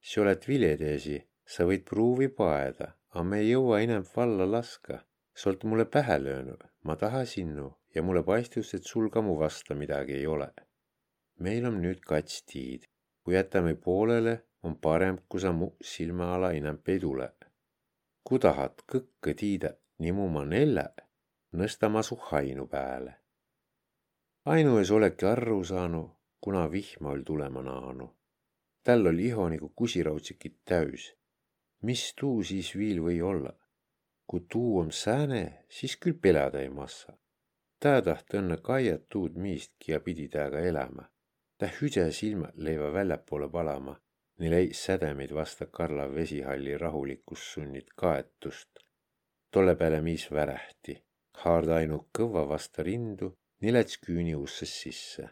[0.00, 5.04] sa oled vileteesi, sa võid pruuvi paeda, a me ei jõua inämb valla laska.
[5.34, 9.38] Sa oled mulle pähe löönud, ma taha sinnu ja mulle paistus, et sul ka mu
[9.38, 10.50] vasta midagi ei ole.
[11.44, 12.84] meil on nüüd kats tiid,
[13.22, 17.28] kui jätame poolele, on parem, kui sa mu silma ala inämb ei tule.
[18.24, 20.86] kui tahad kõkke tiida, nii mu ma nelle
[21.54, 23.14] nõstama su hainu pääle.
[24.52, 26.02] Ainu es oleki arru saanu,
[26.40, 28.08] kuna vihma oll tulema naanu.
[28.82, 31.12] täl oll iho nagu kusiraudsikit täüs.
[31.82, 33.52] mis tuu siis viil või olla?
[34.26, 37.16] Kui tuu om sääne, siis küll peläda ei massa.
[37.80, 41.04] tä taht õnne kaiat tuud miistki ja pidi tääga elämä.
[41.58, 44.00] tä hüde silmad leiva väljapoole palama,
[44.38, 48.70] nii lei sädemeid vasta Karla vesihalli rahulikkus sunnit kaetust.
[49.50, 51.04] tolle peale miis värähti
[51.42, 53.32] haarda ainu kõva vasta rindu,
[53.64, 55.28] nilets küüni ussest sisse.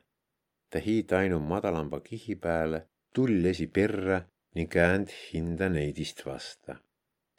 [0.71, 4.23] ta hiid ainu madalamba kihi peale, tull esi perra
[4.57, 6.79] ning käänd hinda neidist vasta.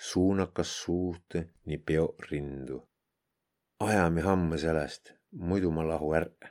[0.09, 1.35] Suunakas suht
[1.65, 2.77] nii peo rindu.
[3.87, 6.49] ajame hamma sellest, muidu ma lahu ärq.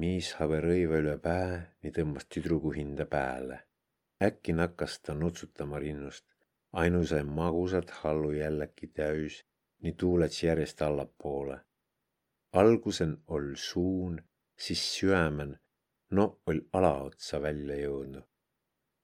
[0.00, 3.56] miis habe rõiva üle pää, nii tõmbas tüdrugu hinda pääle.
[4.28, 6.26] äkki nakkas ta nutsutama rinnust,
[6.82, 9.40] ainu sai magusat hallu jällegi täis
[9.82, 11.60] nii tuulets järjest allapoole.
[12.52, 14.22] algusen oll suun,
[14.64, 15.58] siis süämen,
[16.10, 18.26] no oll alaotsa välja jõudnud.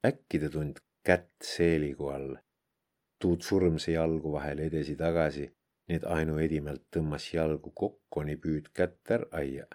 [0.09, 0.77] äkki ta tund
[1.07, 2.46] kätt seeligu all.
[3.21, 5.47] Tuud surmse jalgu vahel edesi-tagasi,
[5.89, 9.67] nii et ainu edimelt tõmbas jalgu kokku, nii püüd kätt är aia.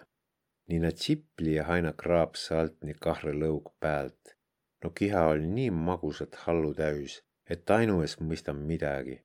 [0.70, 4.38] nii nad tsipli ja aina kraapsa alt nii kahre lõug päält.
[4.84, 9.18] no kiha oli nii magusat hallu täis, et ainu es mõista midagi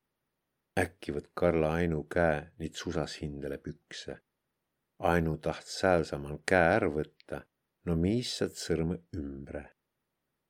[0.76, 4.18] äkki võtt Karla Ainu käe nüüd susas hindele pükse.
[5.11, 7.40] Ainu taht säälsamal käe ärq võtta,
[7.87, 9.64] no miissat sõrmõ ümbre.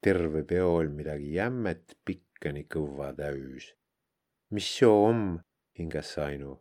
[0.06, 3.72] terve peo oll midagi jämmet pikka nii kõvva täüs.
[4.50, 5.40] mis seo om,
[5.78, 6.52] hingas Ainu.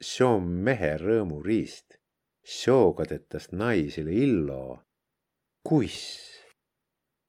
[0.00, 1.98] seo om mehe rõõmuriist.
[2.42, 4.82] seoga tetas naisele illo.
[5.68, 5.98] kuis?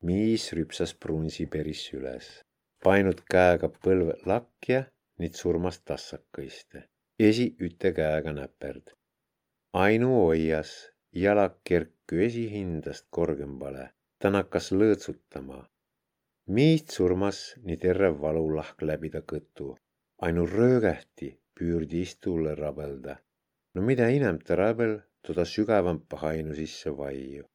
[0.01, 2.27] miis rüpsas prunsi peris üles,
[2.83, 4.85] painut käega põlve lakja
[5.19, 6.85] niid surmast tassakõiste.
[7.29, 8.93] esi üte käega näperd.
[9.73, 10.69] Ainu hoias,
[11.23, 15.59] jalak kerkü esihindast korgembale, ta nakkas lõõtsutama.
[16.55, 19.75] Miist surmas nii terve valulahk läbi ta kõtu.
[20.25, 23.15] Ainu röögähti püürdi istuule rabelda.
[23.73, 27.45] no mida inem ta rabel, toda sügavampa Ainu sisse vaiu.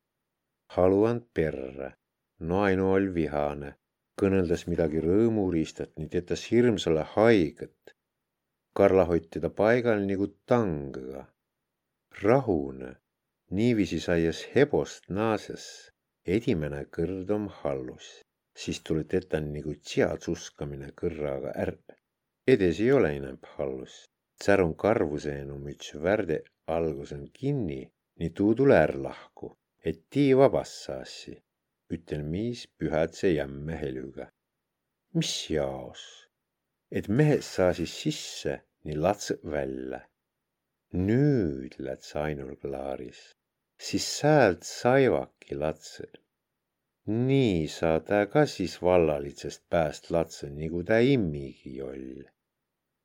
[0.75, 1.95] haluand perre,
[2.39, 3.75] no Ainu oll vihane
[4.21, 7.95] kõneldes midagi rõõmuristat, nii tetas hirmsale haiget.
[8.79, 11.29] Karla hoiti teda paigal nagu tangega.
[12.23, 12.93] rahune,
[13.51, 15.65] niiviisi saias hebost naases,
[16.37, 18.24] edimene kõrd om hallus,
[18.63, 21.97] siis tuli tetan nagu tsiatsuskamine kõrraga ärq.
[22.55, 23.95] edes ei ole enam hallus,
[24.45, 27.83] särun karvuseenum üts värde algusen kinni,
[28.19, 29.57] nii tuu tule är lahku,
[29.89, 31.35] et tii vabas saassi
[31.95, 34.27] ütlen miis pühädse jämme helüga.
[35.15, 36.03] mis jaos?
[36.97, 40.01] et mehed saasis sisse, nii latsõq välja.
[41.07, 43.21] nüüd läts ainul klaaris,
[43.87, 46.09] siis säält saivaki latse.
[47.07, 52.23] Nii saa tä ka siis vallalitsest pääst latse, nigu tä immigi oll.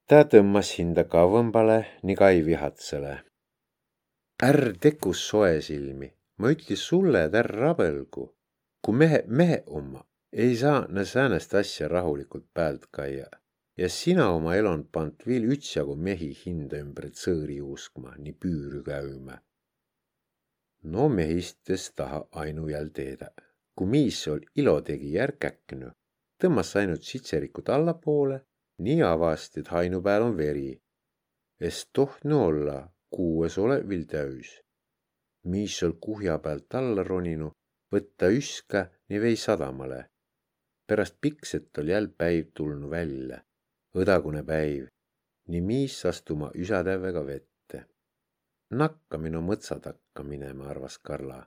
[0.08, 3.16] tä tõmmas hinda kavvõmbale nii kai vihatsele.
[4.44, 8.36] ärr tekus soesilmi, ma ütlis sulle, et ärr rabelgu.
[8.82, 13.28] kui mehe, mehe oma, ei saa ne säänest asja rahulikult päält kaia
[13.78, 19.38] ja sina oma elon pand viil ütsjagu mehi hinda ümber tsõõri juuskma, nii püürü käümä.
[20.84, 23.32] no mehistes taha ainu jäl teedä.
[23.80, 25.90] Kui miis ol ilotegi järkäknu,
[26.44, 28.42] tõmbas ainult sitserikut allapoole,
[28.84, 30.82] nii avast, et hainu pääl on veri.
[31.68, 32.78] es tohtnu olla,
[33.16, 34.50] kuues ole viil täüs.
[35.44, 37.52] miis ol kuhja pealt alla roninu,
[37.94, 40.02] võtta üska, nii vei sadamale.
[40.88, 43.40] pärast pikset ol jäl päiv tulnu välja
[43.96, 44.90] õdagune päiv,
[45.50, 47.86] nii miis astuma üsatävega vette.
[48.70, 51.40] nakka minu mõtsa takka minema, arvas Karla,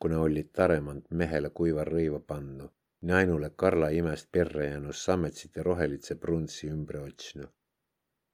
[0.00, 2.66] kuna olid taremand mehele kuiva rõiva pannu,
[3.02, 7.46] nii ainule Karla imest perre jäänud sammetsite rohelitse pruntsi ümbre otsnu.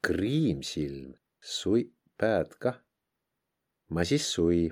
[0.07, 2.79] kriimsilm, sui päät kah.
[3.89, 4.71] ma siis sui.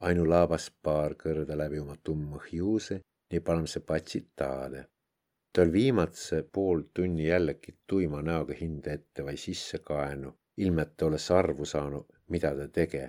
[0.00, 4.84] ainu laabas paar kõrda läbi oma tumma hiuse, nii palmse patsid taade
[5.56, 10.90] ta oli viimase pool tunni jällegi tuima näoga hinde ette vai sisse kaenu, ilma et
[10.96, 13.04] ta oleks arvu saanud, mida ta tege.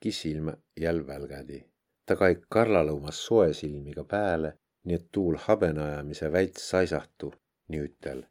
[0.00, 1.64] Äkki silmä jäl välgädi.
[2.06, 7.34] ta kai Karlale oma soe silmiga pääle, nii et tuul habeneajamise väits saisahtu,
[7.68, 8.22] nii ütel.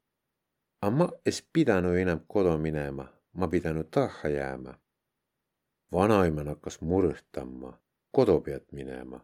[0.81, 4.73] A ma es pidanud enam kodu minema, ma pidanud taha jääma.
[5.91, 7.73] vanaema hakkas murõhtama,
[8.11, 9.19] kodu pead minema.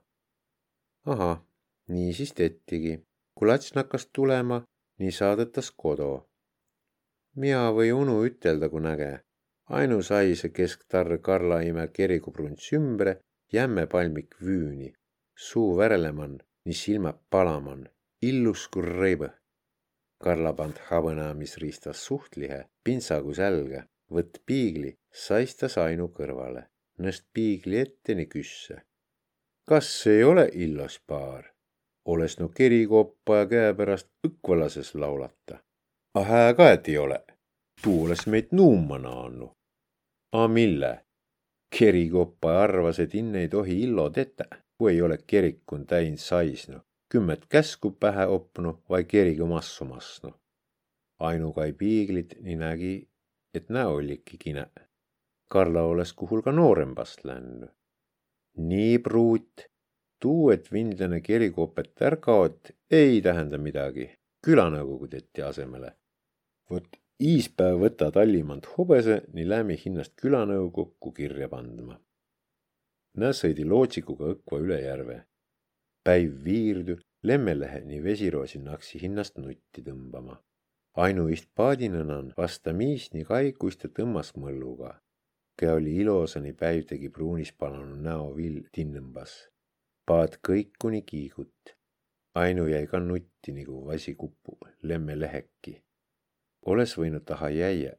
[1.05, 1.41] ahah,
[1.87, 4.61] nii siis tettigi kui lats nakkas tulema,
[4.99, 6.29] nii saadetas kodu.
[7.35, 9.24] mina või unu ütelda, kui näge.
[9.69, 13.19] Ainu sai see kesktarr Karla ime keriguprunts ümbre,
[13.53, 14.91] jämme palmik vüüni,
[15.35, 17.87] suu värelemann, nii silmad palamann,
[18.21, 19.31] illus kui reibõ.
[20.23, 26.67] Karla pand habõnamisriistas suhtlihe, pintsagu sälge, võtt piigli, saistas ainu kõrvale,
[27.01, 28.81] nõst piigli ette nii küsse.
[29.65, 31.55] kas ei ole illos paar?
[32.05, 35.57] olles no kerikoppa ja käepärast õkvalases laulata.
[36.13, 37.23] A hää ka, et ei ole.
[37.83, 39.51] Tuu olles meid nuuma naannu.
[40.31, 41.05] A mille?
[41.79, 44.45] kerikoppa arvas, et inne ei tohi illo tetä,
[44.77, 50.33] kui ei ole kerikun täin saisnu, kümmet käsku pähe opnu vai keriga massu masnu.
[51.19, 53.09] ainukai piiglit nii nägi,
[53.53, 54.65] et näo olliki kine.
[55.51, 57.67] Karla olles kuhul ka noorembast lännu.
[58.57, 59.67] nii pruut,
[60.19, 64.11] tuu, et vindlane kerikopet är kaot, ei tähenda midagi.
[64.47, 65.95] külanõukogu teeti asemele.
[66.69, 71.99] vot iispäev võta tallimand hobese, nii lähme hinnast külanõukokku kirja pandma.
[73.21, 75.23] Nä sõidi lootsikuga õkva üle järve.
[76.03, 80.37] päiv viirdu, lemmelehe nii vesiroosi naksi hinnast nutti tõmbama.
[80.93, 85.01] ainuist paadinõnan vasta miis nii kai, kuis ta tõmbas mõlluga.
[85.59, 89.49] kä oli ilosa, nii päiv tegi pruunis palanud näo vill tinnõmbas
[90.05, 91.73] paad kõikuni kiigut.
[92.35, 95.84] Ainu jäi ka nutti nagu vasikupu lemme leheki.
[96.65, 97.93] Olles võinud taha jäia.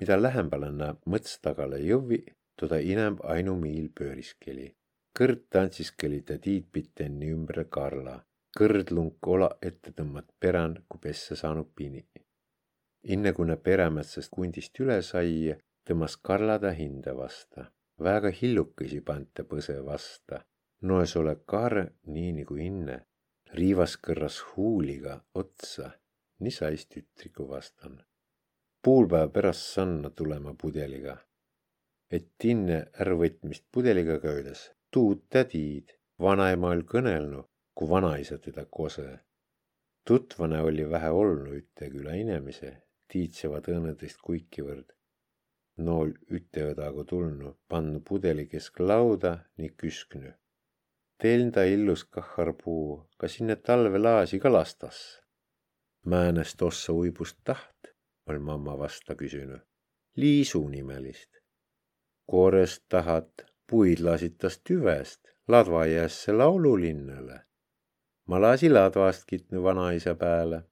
[0.00, 2.18] mida lähembale näeb mõts tagale jõvi,
[2.60, 4.74] toda inemb Ainu miil pööriskeli.
[5.18, 8.16] kõrd tantsiskeli ta tiitpitenni ümber Karla.
[8.58, 12.06] kõrdlunk ola ette tõmbat peran, kui pesse saanud pini.
[13.02, 15.56] inne kui ne peremätsest kundist üle sai,
[15.86, 17.70] tõmbas Karla ta hinde vasta.
[18.00, 20.44] väga hillukesi pante põse vasta
[20.88, 21.84] noes ole kaare
[22.14, 22.96] nii nagu inne,
[23.58, 25.90] riivas kõrras huuliga otsa,
[26.40, 28.02] nii sais tütriku vastan.
[28.82, 31.16] poolpäeva pärast sanna tulema pudeliga.
[32.10, 39.18] et inne ärvõtmist pudeliga käides, tuud ta tiid, vanaema oli kõnelnud, kui vanaisa teda kose.
[40.04, 42.76] tutvane oli vähe olnud üte küla inemise,
[43.08, 44.92] tiitsevad õnneteist kuikivõrd.
[45.76, 50.34] nool üteõdagu tulnu, pannu pudeli kesk lauda ning küsknu
[51.18, 55.23] Teiltä illus kahharpuu, ka sinne talve laasi kalastas.
[56.04, 57.88] Määnest tossa uibust taht,
[58.28, 59.62] ol mamma vasta küsynyt.
[60.16, 61.30] Liisu nimelist.
[62.30, 67.40] Koorest tahat, puid lasitas tüvest, ladva jäässe laululinnale.
[68.28, 70.62] Ma lasi ladvast kitnu vanaisa pääle.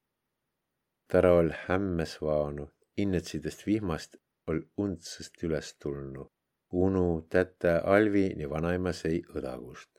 [1.13, 4.17] Tara ol hämmes vaanu, innetsidest vihmast
[4.47, 6.31] ol untsast üles tulnu.
[6.73, 9.93] Unu, tätä, Alvi ja vanaema sei õdagust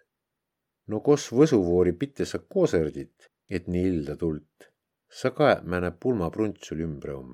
[0.87, 4.69] no kos võsuvoori pitte sa koserdit, et nii ilda tult.
[5.19, 7.33] Sa kae määne pulmaprunts sul ümbre om.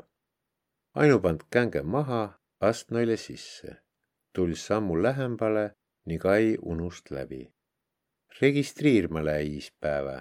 [1.00, 2.24] ainu pand känge maha,
[2.70, 3.76] astmeile sisse,
[4.34, 5.66] tuli sammu lähembale,
[6.08, 7.42] nii kai unust läbi.
[8.42, 10.18] registriirma läis päeva.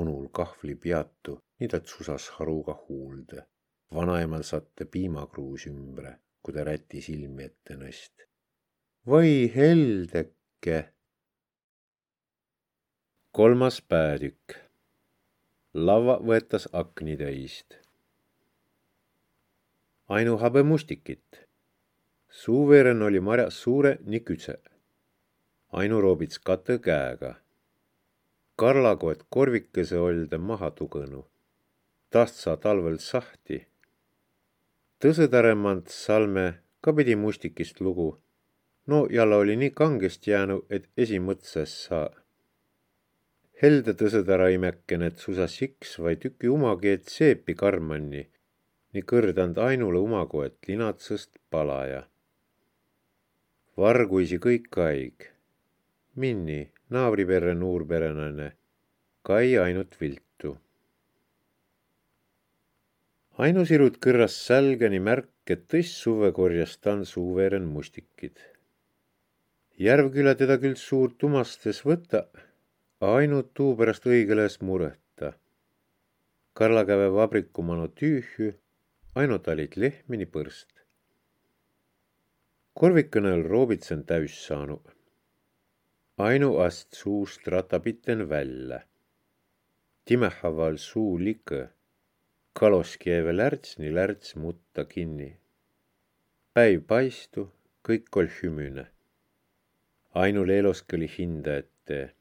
[0.00, 3.46] unul kahvli peatu, nii ta tsusas haruga huulde.
[3.94, 8.14] vanaemal satte piimakruus ümbre, kui ta räti silmi ette nõst.
[9.10, 10.78] või heldeke.
[13.32, 14.61] kolmas päätükk.
[15.74, 17.82] Lava võetas akni täist
[20.12, 21.46] ainu habemustikit.
[22.28, 24.54] Suuveren oli marjas suure nii kütse.
[25.72, 27.34] ainu roobits kate käega.
[28.56, 31.22] Karla koet korvikese olde maha tugõnu.
[32.10, 33.66] Tast saa talvel sahti.
[35.00, 36.46] tõsõtaremant salme
[36.80, 38.20] ka pidi mustikist lugu.
[38.86, 42.21] no jälle oli nii kangest jäänud, et esimõtses saa.
[43.62, 48.26] Helde tõsõtara imekene, et susas iks vai tüki umakeet seepi karmanni
[48.92, 52.02] nii kõrdand ainule umakoet linatsõst palaja.
[53.76, 55.24] varguisi kõik kaig.
[56.14, 58.52] Minni, naabriperre nuurperenaine,
[59.24, 60.58] kai ainult viltu.
[63.38, 68.36] ainusirud kõrras sälgeni märk, et tõss suve korjas tan suuveren mustikid.
[69.78, 72.28] Järvküla teda küll suurt umastes võta,
[73.02, 75.32] ainult tuu pärast õigeles mureta.
[76.54, 78.52] Karla käve vabriku manu tüühü
[79.18, 80.70] ainult olid lehmini põrst.
[82.78, 84.86] korvikõnel roobitsen täis saanud.
[86.18, 88.80] ainu ast suust ratapiten välja.
[90.04, 91.68] timehaval suu likõ.
[92.52, 95.36] kaloski jäi lärts nii lärts mutta kinni.
[96.54, 97.50] päiv paistu,
[97.82, 98.86] kõik ol hümüne.
[100.14, 102.14] ainul eloski oli hinda ette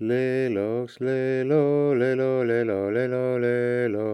[0.00, 4.08] leeloks leelo, leelo, leelo, leelo, leelo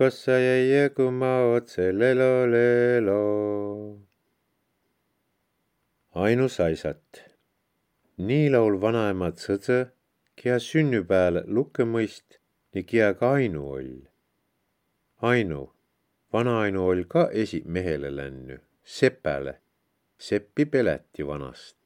[0.00, 3.22] kossa jäi kui ma otse lelo lelo.
[6.22, 7.04] ainus aisat.
[8.28, 9.78] nii laul vanaemad sõdse,
[10.38, 12.38] kia sünnüpääl lukkemõist,
[12.72, 13.92] nii kia ka Ainu oll.
[15.30, 15.62] Ainu,
[16.32, 18.56] vanaainu oll ka esi mehele lännu,
[18.96, 19.54] sepäle,
[20.28, 21.76] seppi peleti vanast.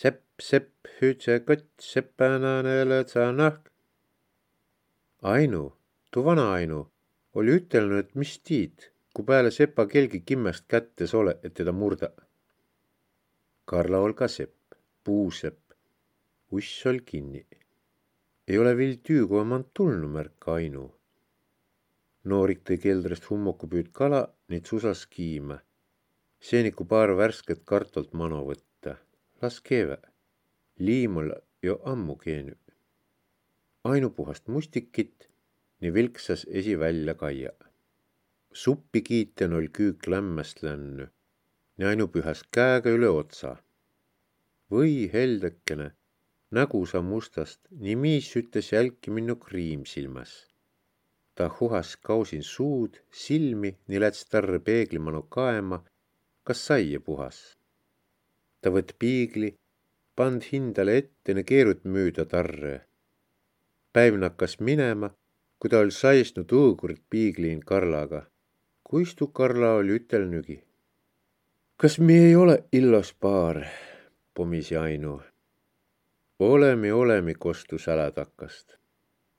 [0.00, 3.72] sepp, sepp, hüüdse kott, sepänane lõtsa nahk.
[5.26, 5.64] Ainu,
[6.12, 6.84] tuu vanaainu
[7.38, 12.10] oli ütelnud, et mis tiid, kui peale sepa kelgi kimmest kättes ole, et teda murda.
[13.68, 14.74] Karla ol ka sepp,
[15.04, 15.64] puusepp.
[16.50, 17.44] uss ol kinni.
[18.48, 20.84] ei ole vill tüü, kui ma tulnu märka ainu.
[22.24, 25.58] noorik tõi keldrist hummokupüüd kala, neid susas kiima.
[26.40, 28.96] seeniku paar värsket kartolt mano võtta.
[29.42, 29.98] las keeve.
[30.78, 31.30] Liim ol
[31.62, 32.54] jo ammu keenu.
[33.84, 35.28] ainupuhast mustikit
[35.80, 37.52] nii vilksas esi välja kaia.
[38.52, 41.06] suppi kiiten oll küük lämmäst lännu,
[41.76, 43.56] nii ainupühäs käega üle otsa.
[44.70, 45.88] või heldekene,
[46.50, 50.32] nägu sa mustast, nii miis ütles jälki minnu kriim silmas.
[51.34, 55.78] ta huhas kausin suud, silmi, nii läts tarre peegli manu kaema,
[56.44, 57.38] kas saie puhas.
[58.60, 59.56] ta võtt piigli,
[60.18, 62.74] pand hindale ette, ne keerut müüda tarre.
[63.92, 65.14] päiv nakkas minema
[65.58, 68.22] kui ta oli saistnud õõgurt piigliin Karlaga.
[68.84, 70.62] kuis tuu Karla oli ütelnügi?
[71.76, 73.64] kas me ei ole illos paar,
[74.34, 75.20] pomisi Ainu.
[76.38, 78.76] olemi, olemi, kostus älätakast.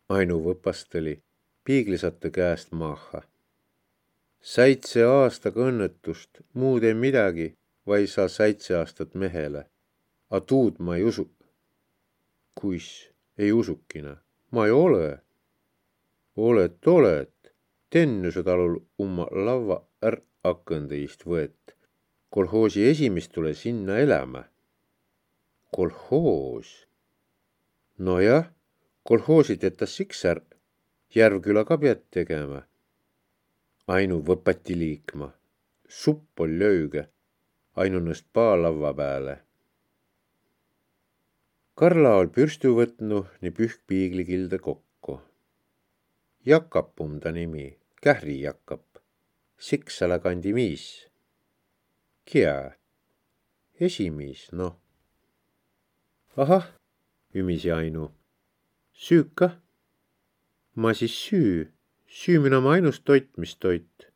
[0.10, 1.22] Ainu võpasteli,
[1.64, 3.22] piiglisatte käest maha.
[4.42, 7.56] seitse aastaga õnnetust, muud ei midagi,
[7.88, 9.66] vaid sa seitse aastat mehele.
[10.30, 11.30] A tuud ma ei usu.
[12.54, 14.18] kuis, ei usukina,
[14.52, 15.22] ma ei ole
[16.40, 17.34] olet, olet,
[17.90, 21.74] Tennuse talul umma lavva är akõndeist võet.
[22.30, 24.44] kolhoosi esimest tule sinna elämä.
[25.76, 26.88] kolhoos?
[27.98, 28.46] nojah,
[29.04, 30.42] kolhoosi tetas siks är,
[31.16, 32.62] Järvküla ka pead tegema.
[33.88, 35.34] ainu võpati liikma,
[35.88, 37.10] supp on lööge,
[37.76, 39.36] ainu nõst paalavva peale.
[41.80, 45.14] Karla ol pürstü võtnu nii pühkpiiglikilde kokku.
[46.44, 47.70] Jakap um ta nimi,
[48.04, 49.00] Kähri Jakap,
[49.56, 50.84] Siksala kandi miis.
[52.28, 52.74] Kia,
[53.80, 54.76] esimiis, noh.
[56.36, 56.68] ahah,
[57.34, 58.12] ümisi Ainu.
[58.92, 59.56] süük kah?
[60.76, 61.72] ma siis süü,
[62.08, 64.12] süümine on ainus toit, mis toit.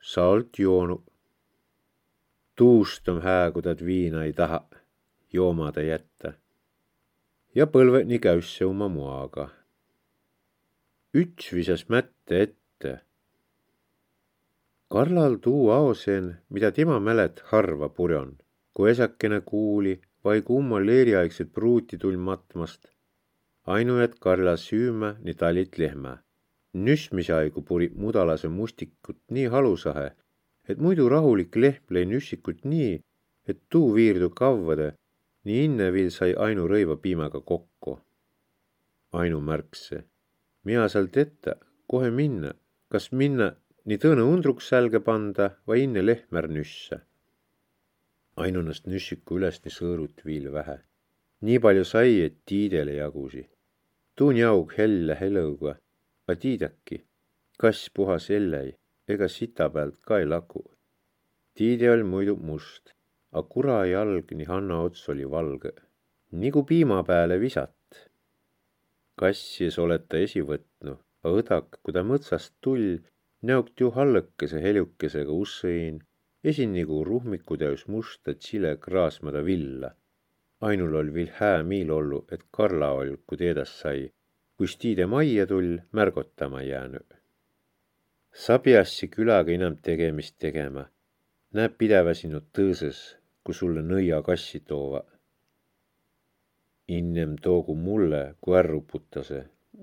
[0.00, 1.02] sa olt joonud.
[2.56, 4.62] tuust on hää, kui tad viina ei taha
[5.32, 6.43] joomada jätta.
[7.54, 9.50] Ja põlve nii käüsse oma moaga
[11.14, 12.92] üts visas mätte ette.
[14.90, 18.32] Karlal tuu aoseen, mida tema mälet harva purjon,
[18.74, 19.94] kui esakene kuuli
[20.26, 22.90] vai kumma leeriaegset pruuti tul matmast.
[23.74, 26.18] ainu et Karla süümä nii talit lehmä.
[26.74, 30.10] nüsmisaigu puri mudalase mustikut nii halusahe,
[30.68, 33.00] et muidu rahulik lehm lõi nüssikut nii,
[33.48, 34.94] et tuu viirdu kavvade,
[35.44, 37.98] nii inne viil sai ainu rõiva piimaga kokku.
[39.20, 40.04] ainu märkse,
[40.64, 41.54] mina seal tetta,
[41.86, 42.50] kohe minna,
[42.88, 43.50] kas minna
[43.84, 47.00] nii tõõna undruks sälge panda vai inne lehmär nüsse.
[48.42, 50.78] ainunast nüssiku üles nii sõõrut viil vähe.
[51.46, 53.44] nii palju sai, et tiidele jagusi.
[54.16, 55.76] tuun jaug helle helõuga,
[56.30, 57.04] a tiidäki,
[57.60, 58.74] kass puhas elläi,
[59.08, 60.64] ega sita pealt ka ei laku.
[61.54, 62.94] tiide oli muidu must,
[63.38, 65.72] a kura jalg nii Hanna ots oli valge,
[66.42, 67.72] nagu piima peale visat.
[69.20, 72.98] kassis olete esi võtnu, a õdak, kui ta mõtsast tull,
[73.48, 75.98] näokt ju hallõkese heljukesega ussõin,
[76.50, 79.90] esin nagu ruhmiku täis musta tsile kraasmada villa.
[80.60, 84.12] ainul oli viil hää miil ollu, et Karla ol, kui teedas sai,
[84.56, 87.00] kuis tiide majja tull, märgotama jäänü.
[88.32, 90.84] sa piassi külaga enam tegemist tegema.
[91.52, 93.02] näeb pideva sinu tõõsõs,
[93.44, 95.02] kui sulle nõiakassi toova.
[96.96, 99.40] innem toogu mulle, kui ärruputase.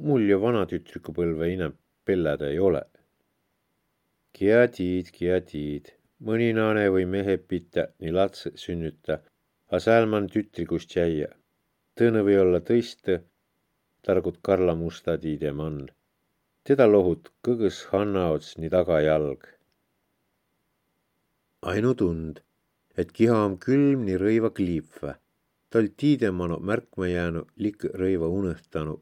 [0.08, 1.74] mul ju vanatütrikupõlve enam
[2.06, 2.82] pelläda ei ole.
[4.34, 5.94] Kia tiid, kia tiid,
[6.28, 9.20] mõni naane või mehe pita nii lapse sünnüta,
[9.74, 11.30] a sääl man tütrikust jäia.
[11.96, 13.22] tõõnõ või olla tõiste,
[14.06, 15.82] targut Karla musta tiide man.
[16.64, 19.42] teda lohut kõgõs Hanna ots nii tagajalg.
[21.74, 22.42] ainu tund
[22.98, 25.16] et kiha om külm nii rõiva kliipvä.
[25.70, 29.00] ta oli tiidemano märkma jäänu lik rõiva unõhtanu.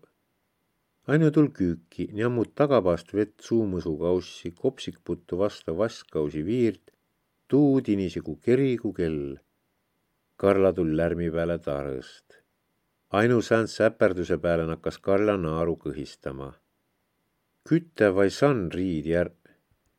[1.07, 6.91] ainu tul küüki, nii ammut tagapaast vett suumõsukaussi, kopsikputtu vasta vaskkausi viirt,
[7.47, 9.37] tuu tinisigu kerigu kell.
[10.35, 12.37] Karla tul lärmi peale tarõst.
[13.09, 16.53] ainu säänt säperduse peale nakkas Karla naaru kõhistama.
[17.69, 19.35] kütte vai sann riid järg,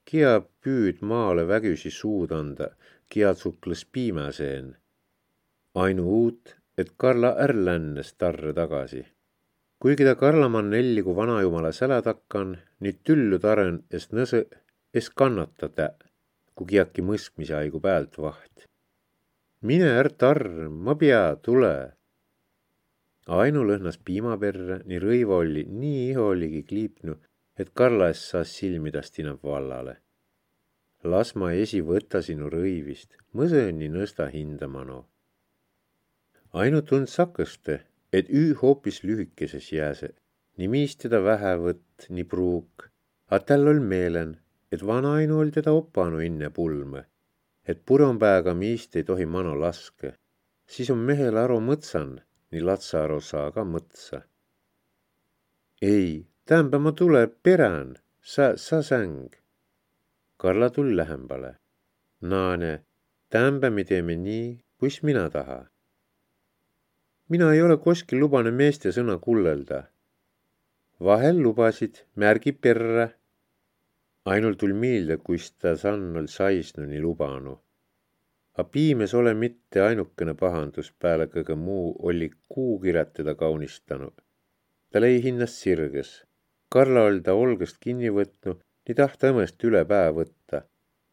[0.05, 2.71] kia püüd maale vägüsi suud anda
[3.11, 4.77] kiatsuklas piimäseen.
[5.75, 9.03] ainu uut, et Karla är lännes tarre tagasi.
[9.81, 14.41] kuigi ta Karlamann nelligu vanajumala sälä takkan, nüüd tüllu taren es nõse,
[14.95, 15.89] es kannata tä,
[16.55, 18.67] kui kiaki mõskmise aigu pealt vaht.
[19.61, 21.75] mine är tarr, ma pea, tule.
[23.27, 27.17] ainu lõhnas piima perre, nii rõiva oli, nii iho oligi kliipnu,
[27.59, 29.97] et Karla es saas silmidast inab vallale
[31.03, 35.07] las ma esi võta sinu rõivist, mõsõni nõsta hindamano.
[36.53, 37.81] ainult und sakõste,
[38.13, 40.13] et üü hoopis lühikeses jääse,
[40.59, 42.91] nii miis teda vähe võtt, nii pruuk,
[43.31, 44.37] a tal ol meelen,
[44.71, 47.07] et vanainu ol teda opanu inne pulme,
[47.65, 50.15] et puronpääga miist ei tohi mano laske,
[50.67, 52.21] siis on mehel aru mõtsan,
[52.51, 54.23] nii latsa aru saa ka mõtsa.
[55.81, 59.40] ei, tähendab, ma tule perän, sa, sa säng
[60.41, 61.51] Karla tull lähembale.
[62.33, 62.71] Naane,
[63.29, 64.45] tämbe me teeme nii,
[64.81, 65.59] kuis mina taha.
[67.29, 69.81] mina ei ole kuskil lubanud meeste sõna kullelda.
[71.09, 73.07] vahel lubasid, märgi perre.
[74.25, 77.55] ainult tul meelde, kuis ta sannul saisnu nii lubanu.
[78.61, 84.17] A piimes ole mitte ainukene pahandus peale kõige muu oli kuukirat teda kaunistanud.
[84.91, 86.25] ta lõi hinnast sirges.
[86.73, 90.63] Karla oli ta olgast kinni võtnud nii tahta õmmest üle päev võtta.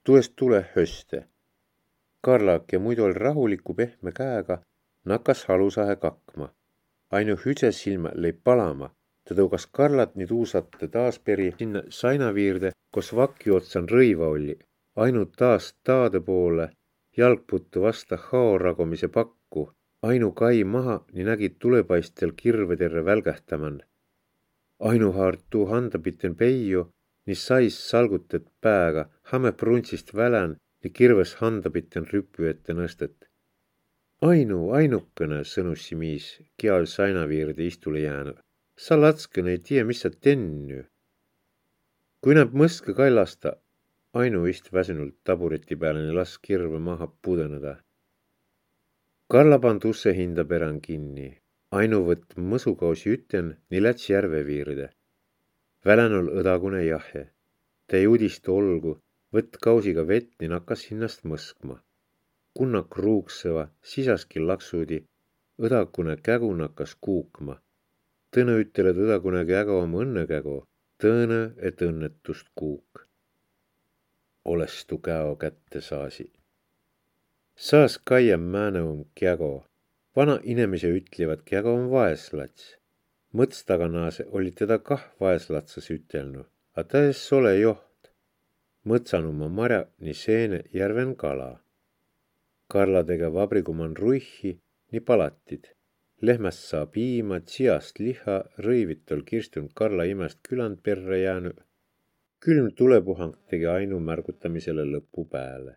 [0.03, 1.27] tuest tule höste.
[2.21, 4.61] Karlak ja muidu oli rahuliku pehme käega,
[5.05, 6.47] nakkas halusahe kakma.
[7.11, 8.89] ainu hüdsesilma lõi palama,
[9.23, 14.57] ta tõugas Karlat nii tuusate taas peri sinna sainaviirde, kus vaki otsan rõiva oli,
[14.95, 16.69] ainult taas taade poole,
[17.17, 19.69] jalgputtu vasta haoragumise pakku,
[20.01, 23.81] ainu kai maha, nii nägid tulepaistel kirveterve välgähtaman.
[24.79, 26.91] ainuhaart tuu handapiten peiu
[27.27, 33.15] nii sais salgutet pääga, hame pruntsist välän ja kirves handapiten rüpü ette nõstet.
[34.21, 38.37] ainu, ainukene, sõnussi miis, kial sainaviirde istule jäänud.
[38.77, 40.85] sa latskõne ei tea, mis sa tennü.
[42.21, 43.57] kui näeb mõska kailasta,
[44.13, 47.75] ainu ist väsünult tabureti peale ja las kirve maha pudeneda.
[49.31, 51.29] Karla pand usse hinda perän kinni.
[51.71, 54.93] ainu võtt mõsukausi üten, nii läts järve viirde
[55.87, 57.21] Välänol õdagune jahhe.
[57.87, 58.97] Ta ei udista olgu,
[59.31, 61.77] võtt kausiga vett ning hakkas hinnast mõskma.
[62.57, 64.97] kunnak ruuksõva, sisaski laksudi,
[65.61, 67.55] õdakune kägu nakkas kuukma.
[68.33, 70.55] Tõnõ ütel, et õdakune kägu om õnnekägu,
[71.03, 73.05] tõõnõ, et õnnetust kuuk.
[74.45, 76.31] olles tu käo kätte saasi.
[77.55, 79.65] saas kaia määnõum kägo.
[80.15, 82.75] vana inemise ütlivad, kägo on vaeslats.
[83.33, 88.11] Mõts taganaase oli teda kah vaeslatsas ütelnud, a ta es ole joht.
[88.87, 91.49] mõtsan oma marja nii seene järven kala.
[92.67, 94.53] Karla tege vabrikuman ruihhi
[94.91, 95.67] nii palatid
[96.21, 101.59] lehmäst saa piima, tsiast liha, rõivitol kirstunud Karla imest küland perre jäänud.
[102.39, 105.75] külm tulepuhang tegi Ainu märgutamisele lõpu pääle.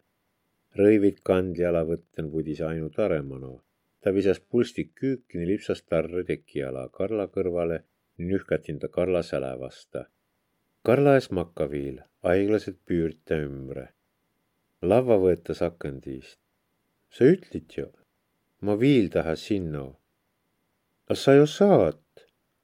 [0.79, 3.63] rõivit kandjala võtten vudis Ainu taremano.
[4.01, 7.83] Ta visas pulstik küüki, nii lipsas tarre tekiala Karla kõrvale,
[8.19, 10.07] nühkatin ta Karla säle vasta.
[10.85, 13.89] Karla ees makkaviil, aeglaselt püürte ümbre.
[14.83, 16.39] lavva võetas akendist.
[17.11, 17.89] sa ütlid ju,
[18.61, 19.83] ma viil taha sinna
[21.11, 22.03] aga sa ju saad,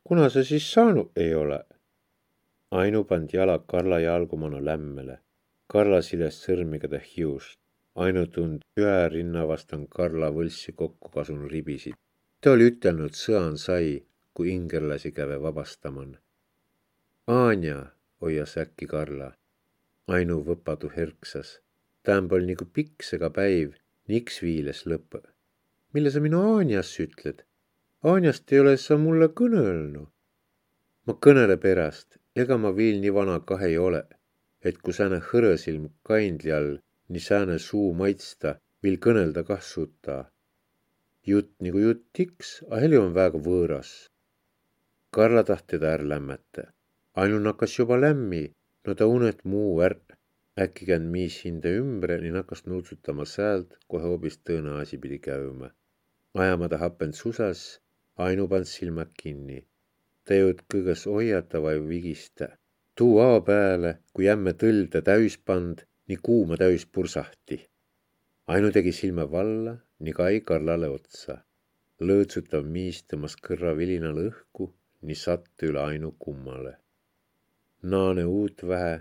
[0.06, 1.58] kuna sa siis saanud ei ole?
[2.70, 5.16] Ainu pand jalad Karla jalgumana lämmele.
[5.66, 7.58] Karla siles sõrmiga ta hiust.
[8.04, 11.94] Ainu tund ühe rinna vastan Karla võlssi kokku kasunud ribisid.
[12.40, 14.02] ta oli ütelnud, sõan sai,
[14.34, 16.10] kui ingerlasi käve vabastaman.
[17.36, 17.78] Anja,
[18.20, 19.30] hoias äkki Karla.
[20.18, 21.60] Ainu võpadu herksas.
[22.02, 23.72] tämän pol nagu pikksega päiv,
[24.08, 25.16] niks viiles lõpp.
[25.92, 27.44] mille sa minu Anjas ütled?
[28.02, 30.08] Anjast ei ole sa mulle kõnelnud.
[31.06, 34.04] ma kõnele pärast, ega ma viil nii vana kah ei ole,
[34.60, 36.76] et kui sääne hõresilm kaindli all
[37.08, 38.50] nii sääne suu maitsta,
[38.82, 40.16] viil kõnelda kah suta.
[41.30, 43.90] jutt nagu jutt iks, a heli on väga võõras.
[45.14, 46.64] Karla taht teda är lämmata.
[47.14, 48.44] ainult nakkas juba lämmi,
[48.84, 49.96] no ta unet muu är.
[50.64, 55.68] äkki käinud miis hinde ümbre, nii nakkas nuutsutama säält, kohe hoopis tõõna asi pidi käima.
[56.34, 57.80] ajama ta hapend susas
[58.24, 59.58] Ainu pand silmad kinni.
[60.24, 62.46] ta ei olnud kõigest hoiata või vigista.
[62.96, 67.58] tuu ao pääle, kui ämme tõlda täis pand, nii kuuma täis pursahti.
[68.54, 71.42] Ainu tegi silma valla, nii Kai Karlale otsa.
[72.08, 74.66] lõõtsutav miis tõmbas kõrva vilinal õhku,
[75.06, 76.76] nii satt üle Ainu kummale.
[77.82, 78.94] naane uut vähe,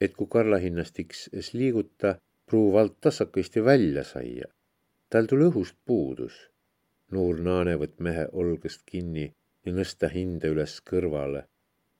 [0.00, 4.48] et kui Karla hinnastiks es liiguta, pruu vald tasakõsti välja saia.
[5.10, 6.52] tal tuli õhust puudus
[7.12, 9.24] noor naane võtt mehe olgast kinni
[9.66, 11.42] ja nõsta hinde üles kõrvale.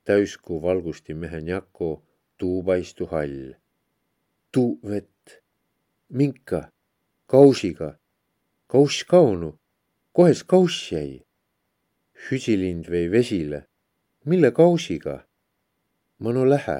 [0.09, 1.89] täiskuu valgusti mehe njako,
[2.37, 3.53] tuu paistu hall.
[4.53, 5.41] Tuu vett,
[6.09, 6.61] minka,
[7.25, 7.93] kausiga,
[8.67, 9.53] kauss kaunu,
[10.13, 11.21] kohes kauss jäi.
[12.23, 13.65] hüsilind vei vesile,
[14.25, 15.25] mille kausiga?
[16.19, 16.79] ma no lähe,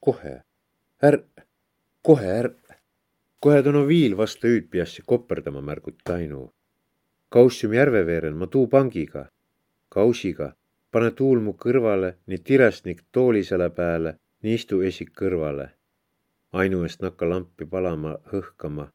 [0.00, 0.42] kohe,
[1.02, 1.46] ärq,
[2.02, 2.76] kohe ärq.
[3.40, 6.50] kohe ta no viil vastu hüüd piassi koperdama märgut Tainu
[7.28, 9.26] Kaussium järve veeren ma tuu pangiga,
[9.88, 10.52] kausiga,
[10.90, 15.66] pane tuul mu kõrvale, nii tiresnik tooli selle pääle, nii istu esik kõrvale.
[16.52, 18.86] Ainu eest nakka lampi palama hõhkama,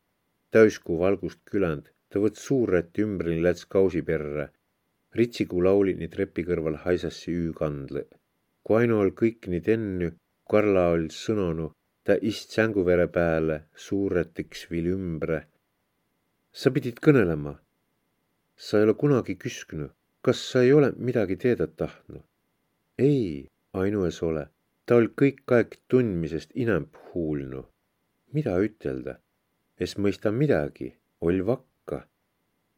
[0.52, 4.50] täiskuu valgust küländ, ta võtt suurrätt ümbrini läts kausi perre.
[5.20, 8.04] ritsikuu lauli nii trepi kõrval haisassi üükandle.
[8.64, 10.12] kui Ainu all kõik nii tennu,
[10.52, 11.72] Karla oll sõnonu,
[12.04, 15.48] ta ist sänguvere pääle, suurrätiks viil ümbre.
[16.52, 17.60] sa pidid kõnelema
[18.56, 19.92] sa ei ole kunagi küsknud,
[20.22, 22.24] kas sa ei ole midagi teada tahtnud?
[22.98, 24.44] ei, ainues ole,
[24.86, 27.66] ta ol kõik aeg tundmisest inämp huulnu.
[28.34, 29.18] mida ütelda?
[29.86, 30.90] es mõista midagi,
[31.22, 32.00] oll vakka.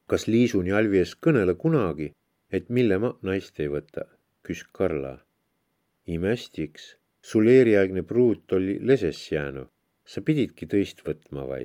[0.08, 2.10] kas Liisun ja Alvi ees kõnele kunagi,
[2.51, 4.08] et mille ma naist ei võta,
[4.43, 5.16] küs Karla.
[6.08, 9.70] imestiks, sul eriaegne pruut oli leses jäänud,
[10.06, 11.64] sa pididki tõist võtma vai?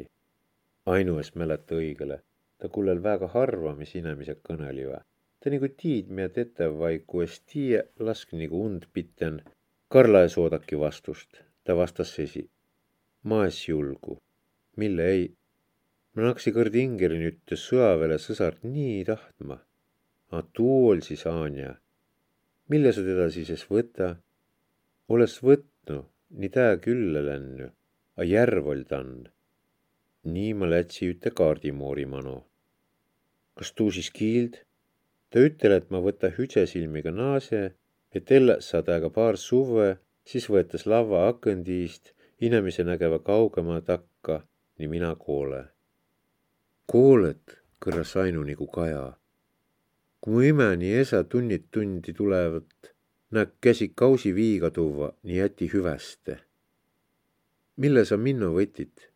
[0.86, 2.22] ainues mäleta õigele
[2.58, 4.98] ta kullõl väega harva, mis inemised kõnõliva.
[5.40, 9.36] ta nigu tiid, mida tetäv vai kues tiie, lask nigu und pitten.
[9.88, 12.44] Karla es oodaki vastust, ta vastas esi.
[13.28, 14.18] ma es julgu.
[14.76, 15.24] mille ei?
[16.14, 19.56] ma naksi kõrd Ingeri nüüd sõjaväele sõsart nii tahtma.
[20.36, 21.72] A tuu ol siis Anja.
[22.68, 24.12] mille sa teda siis es võta?
[25.08, 26.04] olles võtnu,
[26.38, 27.72] nii tää külla lännu,
[28.20, 29.28] a järv oll tann
[30.34, 32.36] nii ma lätsi üte kaardimoori mano.
[33.56, 34.54] kas tuu siis kiild?
[35.30, 37.60] ta ütel, et ma võta hütsesilmiga naase,
[38.14, 44.42] et ellas saa tääga paar suve, siis võetas lava akõndiist, inemise nägeva kaugema takka,
[44.78, 45.64] nii mina koole.
[46.86, 49.18] koolet, kõrras Ainu nagu kaja.
[50.20, 52.94] kui mu imeni esa tunnid tundi tulevat,
[53.30, 56.38] näeb käsi kausi viiga tuua, nii jäti hüveste.
[57.76, 59.08] mille sa minno võtit?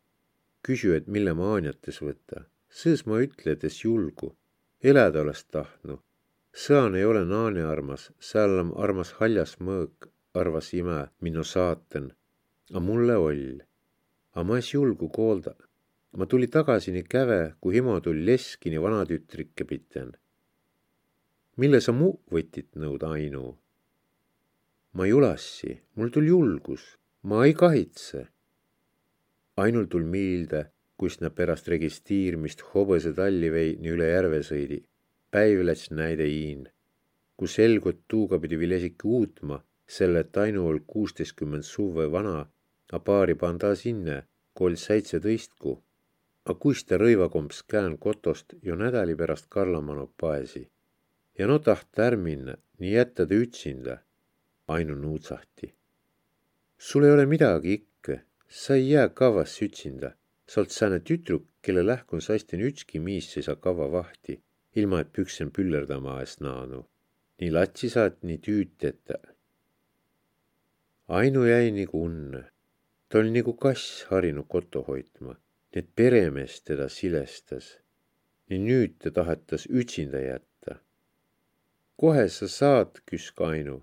[0.63, 2.45] kysy, et mille ma Aanjates võtta.
[2.69, 4.35] sõõs ma ütle, et es julgu.
[4.83, 5.99] elada oleks tahtnu.
[6.53, 12.11] Sõan ei ole naane armas, seal on armas haljas mõõk, arvas ime, minu saaten.
[12.73, 13.61] A mulle oll.
[14.33, 15.53] A ma es julgu koolda.
[16.17, 20.13] Ma tuli tagasi nii käve, kui emo tuli leskini vanatütrikke piten.
[21.57, 23.57] mille sa mu võtit nõud Ainu?
[24.93, 26.83] ma julassi, mul tuli julgus,
[27.29, 28.27] ma ei kahitse.
[29.57, 30.61] ainul tul miilde,
[30.97, 34.79] kus nad pärast registriirimist hobõse talli vei nii üle järve sõidi.
[35.33, 36.67] Päiv läts näide iin,
[37.37, 39.57] kus selgu, et tuuga pidi veel esiki uutma,
[39.95, 42.43] selle, et Ainu ol kuusteistkümmend suve vana,
[42.95, 44.19] a paari panda sinna,
[44.53, 45.73] kui oli seitseteistku.
[46.49, 50.69] A kuis ta rõivakomps kään kotost jo nädali pärast Karlamano paesi.
[51.39, 53.97] ja no taht är minna, nii jätta ta ütsinda
[54.67, 55.73] Ainu nuutsahti.
[56.77, 60.11] sul ei ole midagi ikka, sa ei jää kavas ütsinda.
[60.47, 64.41] sa oled sääne tüdruk, kelle lähkun saisten ükski miis ei saa kava vahti,
[64.75, 66.81] ilma et püksen püllerdama eest naanu.
[67.39, 69.17] nii latsi saad, nii tüüteta.
[71.07, 72.43] Ainu jäi nagu unne.
[73.09, 75.35] ta oli nagu kass harinud koto hoidma,
[75.73, 77.77] et peremees teda silestas.
[78.49, 80.79] nii nüüd ta tahetas üksinda jätta.
[81.99, 83.81] kohe sa saad, küsk Ainu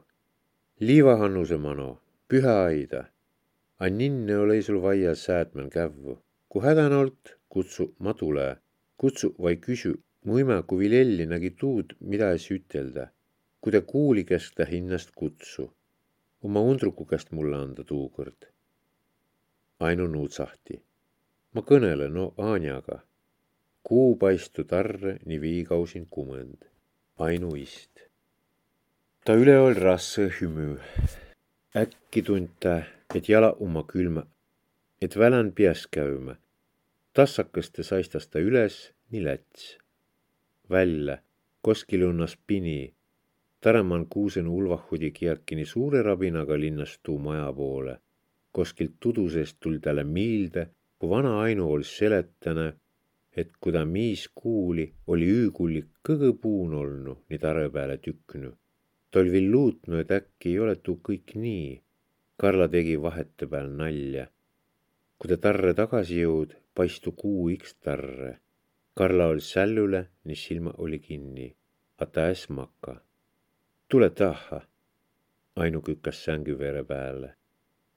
[0.81, 3.05] liivahannuse mano, pühäaida.
[3.79, 6.23] A ninne olei sul vaia säätmän kävvu.
[6.49, 8.57] Ku hädän olt, kutsu ma tule.
[8.97, 9.95] Kutsu vai kysy,
[10.25, 13.09] mu imäku Vilelli nägi tuud, mida es ütelda.
[13.61, 15.69] Ku ta kuuli, kes ta hinnast kutsu.
[16.43, 18.49] Oma undruku käest mulle anda tuukord.
[19.81, 20.81] Ainu nuutsahti.
[21.53, 23.01] Ma kõnelen no Anjaga.
[23.83, 26.69] Kuu paistu tarre nii viigausin kumõnd.
[27.21, 28.11] Ainu ist
[29.25, 30.79] ta üleval rasse hümü.
[31.77, 32.83] äkki tunta,
[33.15, 34.27] et jala oma külma,
[35.03, 36.35] et välän peas käima.
[37.13, 39.79] tassakeste saistas ta üles, nii läts.
[40.71, 41.19] Välja,
[41.63, 42.95] koskilunnas pini.
[43.61, 47.99] Tareman kuusen ulvahudi kierkini suure rabinaga linnastuu maja poole.
[48.53, 50.67] koskilt tudusest tuli talle miilde,
[50.99, 52.73] kui vana Ainu oli seletane,
[53.37, 58.51] et kui ta miis kuuli, oli üükullik kõgõ puun olnu, nii tare peale tüknu
[59.11, 61.71] ta oli veel luutnud, et äkki ei ole tuu kõik nii.
[62.41, 64.29] Karla tegi vahetevahel nalja.
[65.21, 68.39] kui ta tarre tagasi jõud, paistu kuu iks tarre.
[69.01, 71.57] Karla oli sällule, nii silma oli kinni,
[71.99, 73.01] a ta äs maka.
[73.89, 74.61] tule taha.
[75.57, 77.35] Ainu kükas sängi vere peale.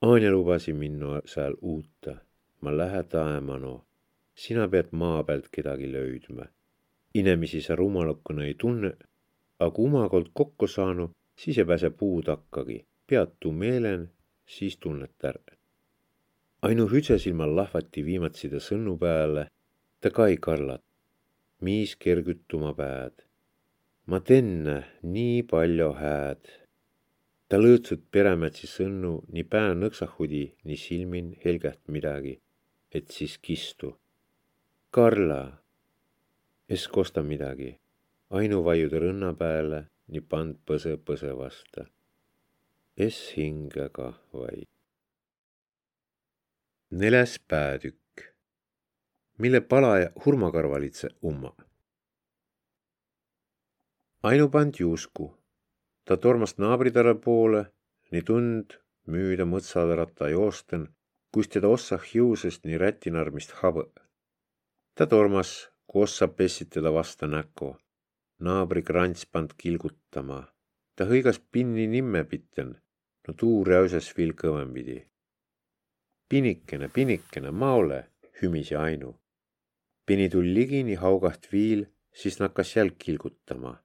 [0.01, 2.13] Anja lubasi minna seal uutta.
[2.61, 3.85] ma lähe taemano.
[4.35, 6.45] sina pead maa pealt kedagi löödma.
[7.13, 8.91] inemisi sa rumalakuna ei tunne
[9.59, 14.11] a kui umakord kokku saanu, siis ei pääse puu takkagi, peatu meelen,
[14.45, 15.53] siis tunned ära.
[16.61, 19.47] ainu hütsesilmal lahvati viimatside sõnnu peale,
[20.01, 20.83] ta kai karlat,
[21.65, 23.15] miis kergütuma pääd.
[24.09, 24.77] ma tenne
[25.15, 26.43] nii palju hääd.
[27.47, 32.35] ta lõõtsut peremetsi sõnnu nii pää nõksahudi, nii silmin helgäht midagi,
[32.91, 33.95] et siis kistu.
[34.91, 35.43] Karla,
[36.69, 37.71] es kosta midagi
[38.33, 41.85] ainuvaiude rõnna pääle, nii pand põse põse vasta.
[42.97, 44.69] Es hinge kah vaid.
[46.93, 47.97] neles päätükk,
[49.43, 51.51] mille palaja hurmakarvalitse umma.
[54.29, 55.25] ainu pand juusku,
[56.05, 57.61] ta tormas naabritare poole,
[58.11, 58.77] nii tund
[59.11, 60.87] müüda mõtsatarata joosten,
[61.33, 63.85] kus teda ossah juusest nii rätinarmist habõ.
[64.95, 65.51] ta tormas,
[65.87, 67.75] kui ossa pessid teda vasta näko
[68.43, 70.39] naabri krants pand kilgutama.
[70.95, 72.75] ta hõigas pinni nimme pitten,
[73.27, 74.99] no tuu räuses viil kõvempidi.
[76.29, 77.99] pinikene, pinikene, ma ole,
[78.41, 79.11] hümisi Ainu.
[80.05, 83.83] Pini tul ligini haugaht viil, siis nakkas jälg kilgutama.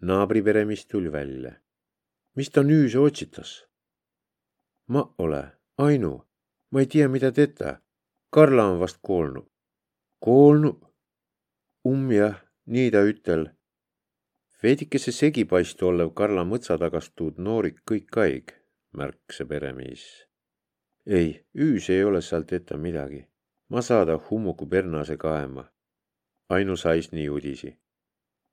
[0.00, 1.52] naabri peremees tuli välja.
[2.36, 3.66] mis ta nüüse otsitas?
[4.88, 6.24] ma ole, Ainu,
[6.70, 7.80] ma ei tea, mida teda.
[8.30, 9.50] Karla on vast koolnu.
[10.18, 10.80] koolnu?
[11.84, 13.50] umm jah nii ta ütel.
[14.62, 18.52] veidikese segipaistu olev Karla mõtsa tagast tuud noorik kõik kaig,
[18.92, 20.04] märk see peremees.
[21.06, 23.31] ei, üüs ei ole sealt ette midagi.
[23.72, 25.64] Ma saada hummuku pernase kaema.
[26.54, 27.70] ainu sais nii udisi.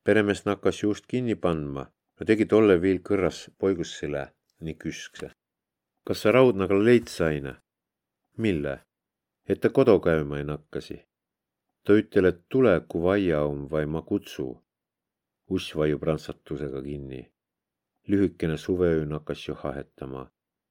[0.03, 1.83] peremees nakkas juust kinni pandma,
[2.19, 4.23] no tegi tolle viil kõrras poigussile,
[4.63, 5.27] nii küskse.
[6.05, 7.53] kas sa raudnaga leid saina?
[8.37, 8.79] mille?
[9.49, 10.99] et ta kodu käima ei nakkasi
[11.89, 14.47] ta ütel, et tule, kui vaia on vai ma kutsu.
[15.55, 17.21] uss vaiub rantsatusega kinni.
[18.09, 20.23] lühikene suveöö hakkas ju hahetama.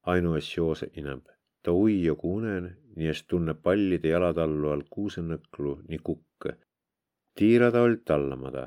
[0.02, 1.24] ainues joose ineb.
[1.62, 6.56] Ta ui jogu unen, nii es tunne pallide jalatallu all kuusenõklu nii kukke.
[7.34, 8.64] tiirada olid tallamada.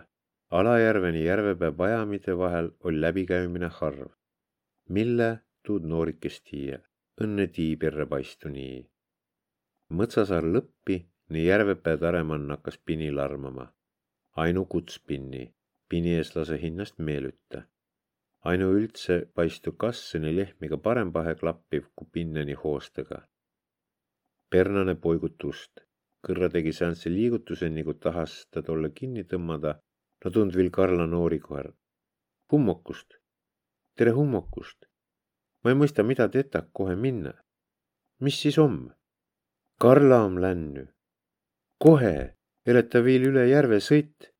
[0.59, 4.09] Alajärveni järvepää pajamide vahel oli läbikäimine harv.
[4.89, 5.29] mille
[5.67, 6.79] tuud noorikest tiia,
[7.23, 8.91] õnne tiibirre paistu nii
[9.99, 10.97] mõtsasaar lõppi,
[11.33, 13.67] nii järvepää taremann hakkas pini larmama.
[14.43, 15.43] Ainu kuts pinni,
[15.89, 17.65] pini ees lase hinnast meelüta.
[18.49, 23.19] Ainu üldse paistu kassõni lehmiga parempahe klappiv kui pinneni hoostega.
[24.49, 25.83] Pernane poigutust,
[26.25, 29.75] kõrra tegi säänse liigutuse, nagu tahas ta tolle kinni tõmmada,
[30.25, 31.69] no tund viil Karla noori koer.
[32.51, 33.19] hummokust,
[33.95, 34.89] tere hummokust.
[35.63, 37.33] ma ei mõista, mida tetak kohe minna.
[38.19, 38.89] mis siis om?
[39.79, 40.87] Karla om lännu.
[41.77, 42.35] kohe,
[42.65, 44.33] eleta viil üle järve sõit.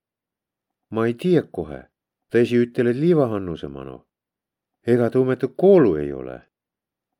[0.90, 1.91] ma ei tiiä kohe,
[2.32, 3.98] ta esi üteled liivahannuse mano.
[4.92, 6.38] ega ta umeta koolu ei ole.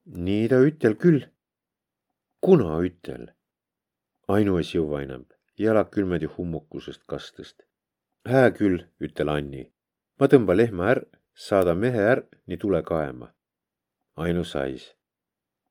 [0.06, 1.22] nii ta ütel küll.
[2.42, 3.28] kuna ütel?
[4.28, 5.26] ainues jõua enam,
[5.58, 7.64] jalad külmedi hummukusest kastest.
[8.26, 9.64] hää küll, ütel Anni.
[10.20, 13.34] ma tõmba lehma är, saada mehe är, nii tule kaema.
[14.16, 14.96] Ainu sais.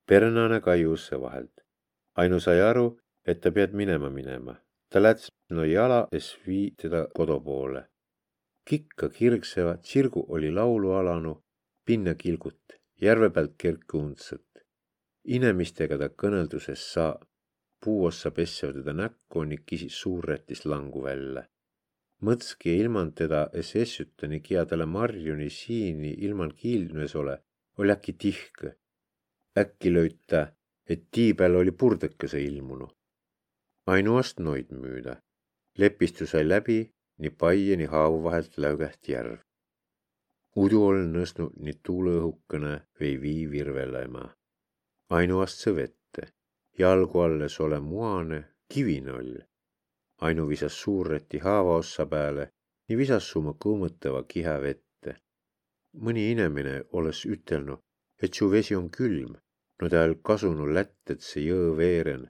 [0.07, 1.61] Pernane kaiusse vahelt
[2.16, 4.55] Ainu sai aru, et ta pead minema minema.
[4.91, 7.89] ta läts no jala es vii teda kodu poole.
[8.68, 11.32] Kikka kirgseva tsirgu oli laulu alanu,
[11.86, 14.46] pinna kilgut, järve pealt kerke undsat.
[15.24, 17.14] inemistega ta kõnelduses saa,
[17.84, 21.44] puuossa pessev teda näkku ning kisis suurrätis langu välja.
[22.26, 27.36] mõtski ilman teda es essüta nii kia talle marju nii siini ilman kiildunes ole,
[27.78, 28.70] oli äkki tihkõ.
[29.62, 30.40] äkki lööta
[30.90, 32.88] et tii peal oli purdõkese ilmunu.
[33.86, 35.14] ainuast noid müüda.
[35.78, 36.78] lepistu sai läbi,
[37.21, 39.39] nii paie, nii haavu vahelt läugeht järv.
[40.62, 44.25] udu ol nõsnud nii tuuleõhukene või vii virvelema.
[45.18, 46.25] ainuast see vette,
[46.79, 49.37] jalgu alles ole muane, kivine oll.
[50.29, 52.49] ainu visas suurreti haava ossa peale,
[52.89, 55.16] nii visas summa kõõmõtava kihe vette.
[56.05, 57.81] mõni inimene olles ütelnud,
[58.23, 59.37] et su vesi on külm
[59.81, 62.29] no täl kasunu lätt, et see jõõ veeren.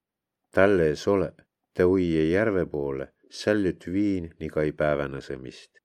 [0.54, 1.30] tälle es ole,
[1.74, 5.80] ta uie järve poole, sällüt viin nii kai päevänõsemist.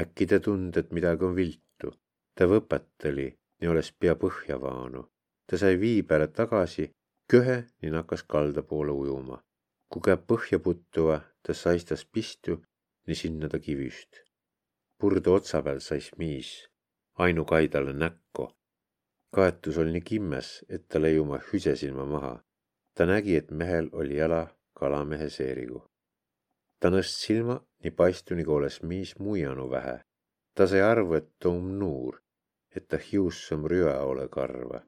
[0.00, 1.92] äkki ta tund, et midagi on viltu.
[2.34, 3.28] ta võpetali,
[3.60, 5.02] nii olles pea põhja vaanu.
[5.46, 6.90] ta sai vii peale tagasi,
[7.30, 9.42] köhe, nii nakkas kalda poole ujuma.
[9.88, 12.62] kui käib põhja puttuva, ta saistas pistu,
[13.06, 14.24] nii sinna ta kivüst.
[14.98, 16.68] purde otsa peal sais miis,
[17.18, 18.48] ainu kaidale näkku
[19.32, 22.34] kaetus oli nii kimmes, et ta lõi oma hüsesilma maha.
[22.94, 24.42] ta nägi, et mehel oli jala
[24.76, 25.80] kalamehe seerigu.
[26.82, 29.98] Ta nõst silma nii paistu, nagu oleks miis muianu vähe.
[30.54, 32.16] ta sai arvu, et tuu um nuur,
[32.76, 34.80] et ta hiussõm rüa ole karva.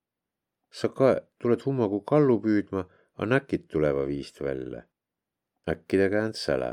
[0.78, 2.82] sa ka tuled hummagu kallu püüdma,
[3.20, 4.82] a näkid tuleva viist välja.
[5.72, 6.72] äkki ta käänd säle.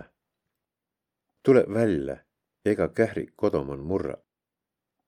[1.43, 2.17] tule välja,
[2.65, 4.17] ega kährik kodoman murra.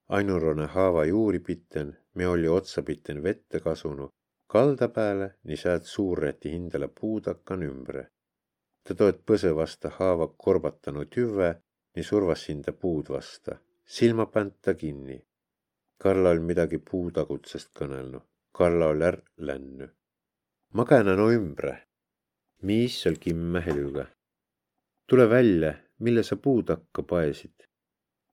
[0.10, 4.10] ainurone haava juuri pitten me olli otsapiten vette kasunu,
[4.48, 8.12] kalda pääle, nii säält suurräti hindale puudakan ümbre.
[8.84, 11.50] Ta toet põse vasta haava korbatanu tüve,
[11.96, 13.58] nii survas hinda puud vasta,
[13.96, 15.18] silma pänd ta kinni.
[16.04, 18.26] Karla oli midagi puutagutsest kõnelnud,
[18.58, 19.88] Karla oli är lännu.
[20.74, 21.76] ma käänan no ümbre.
[22.62, 24.06] miis seal kimme helüga.
[25.08, 27.68] tule välja, mille sa puudakka paesid.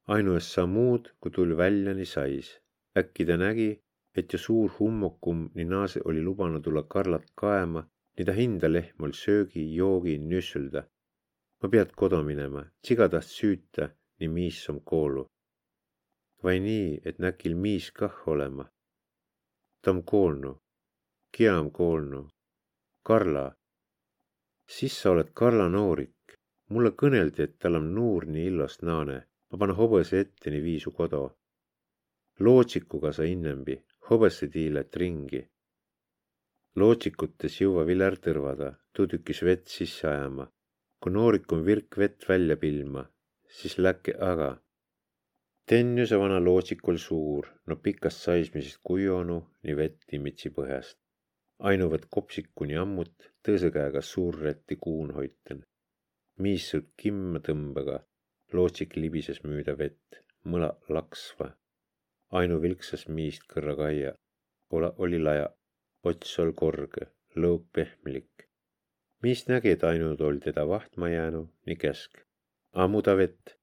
[0.07, 2.61] ainues sa muud, kui tuli välja, nii sais
[2.99, 3.71] äkki ta nägi,
[4.15, 7.83] et ju suur hummokum nii naase oli lubanud tulla Karlat kaema,
[8.21, 10.83] nii ta hinda lehm oli söögi, joogi, nüssülda.
[11.61, 13.85] ma pead kodu minema, siga taht süüta,
[14.21, 15.25] nii miis on koolu.
[16.45, 18.67] vai nii, et näkil miis kah olema.
[19.83, 20.53] ta on koolnu,
[21.33, 22.21] kia on koolnu.
[23.07, 23.47] Karla,
[24.75, 26.37] siis sa oled Karla noorik.
[26.69, 29.19] mulle kõneldi, et tal on nuur nii illos naane.
[29.51, 31.25] ma panen hobuse ette nii viisu kodu
[32.41, 33.77] lootsikuga sa innembi,
[34.09, 35.43] hobõsse tiilet ringi.
[36.77, 40.47] Lootsikutes jõua viler tõrvada, tuu tükis vett sisse ajama.
[41.01, 43.07] kui noorik on virk vett välja pilma,
[43.49, 44.51] siis läkke aga.
[45.67, 50.99] Tennüse vana lootsik oli suur, no pikast saismisest kujonu, nii vett imitsi põhjast.
[51.59, 55.65] ainuvat kopsikuni ammut, tõõse käega suurrätti kuun hoiten.
[56.39, 57.99] miissut kimma tõmbega,
[58.53, 61.55] lootsik libises müüda vett, mõla laksva
[62.39, 64.13] ainu vilksas miist kõrra kaia.
[64.77, 65.49] Ola oli laja,
[66.09, 68.47] ots ol korge, lõug pehmlik.
[69.23, 72.23] miist nägi, et ainult oli teda vahtma jäänu, nii käsk.
[72.73, 73.57] ammuda vett.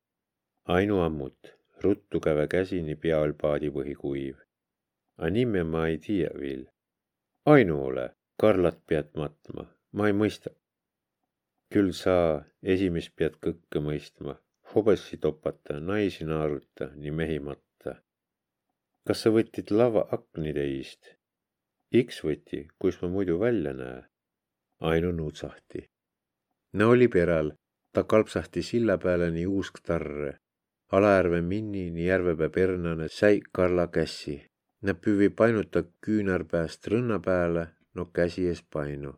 [0.66, 4.38] ainu ammut, ruttu käve käsini pea all paadipõhi kuiv.
[5.18, 6.66] A nime ma ei tiia viil.
[7.46, 8.10] ainu ole,
[8.40, 10.50] Karlat pead matma, ma ei mõista.
[11.74, 14.38] küll sa esimest pead kõkke mõistma,
[14.74, 17.68] hobessi topata, naisi naaruta, nii mehi matta
[19.08, 21.17] kas sa võtid lava akni teist?
[21.96, 24.02] X võti, kus ma muidu välja näe?
[24.84, 25.86] Ainu nuutsahti.
[26.74, 27.54] No oli peräl,
[27.94, 30.34] ta kalpsahti silla pääle nii uusk tarre.
[30.92, 34.36] Alajärve minni nii järvepää pernane säi Karla kässi.
[34.82, 39.14] Nä püüvi painuta küünärpääst rõnna pääle, no käsi ees painu.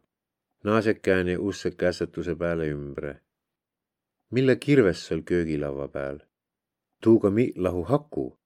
[0.63, 3.21] Naased kääni usse kässetuse pääle ümbre.
[4.31, 6.19] mille kirves seal köögilava peal?
[7.03, 8.39] tuuga mi lahu haku,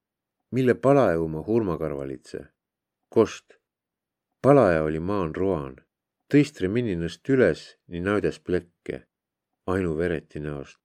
[0.50, 2.46] mille palaja oma hurmakarvalitse.
[3.08, 3.63] kost?
[4.44, 5.76] Palaja oli maan roan,
[6.28, 8.98] tõistre mininast üles nii näüdes plekke,
[9.72, 10.78] ainu vereti näost.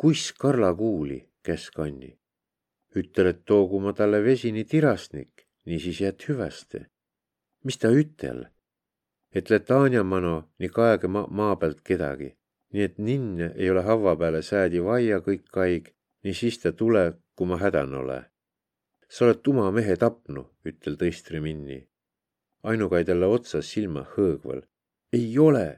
[0.00, 2.12] kuis Karla kuuli, kes kanni?
[3.00, 6.86] ütel, et toogu ma talle vesini tirastnik, niisiis jääd hüveste.
[7.64, 8.46] mis ta ütel?
[9.32, 12.30] et Letania mano nii kaege ma maa pealt kedagi,
[12.72, 15.90] nii et ninn ei ole havva peale säädi vaia kõik kaig
[16.22, 17.04] nii siis ta tule,
[17.36, 18.20] kui ma hädan ole.
[19.08, 21.82] sa oled tuma mehe tapnu, ütel tõistri minni.
[22.70, 24.62] Ainukai talle otsas silma hõõgval.
[25.18, 25.68] ei ole,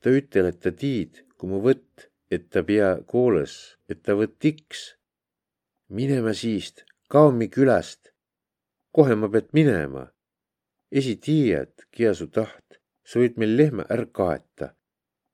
[0.00, 3.54] ta ütel, et ta tiid, kui mu võtt, et ta pea kooles,
[3.88, 4.94] et ta võtt tiks.
[5.88, 8.12] minema siist, kao mi külast.
[8.92, 10.04] kohe ma pead minema.
[10.90, 14.74] esi tiiad, kia su taht, sa võid meil lehma ära kaeta.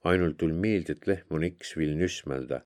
[0.04, 2.64] ainult tul meelde, et lehm on iks viil nüsmelda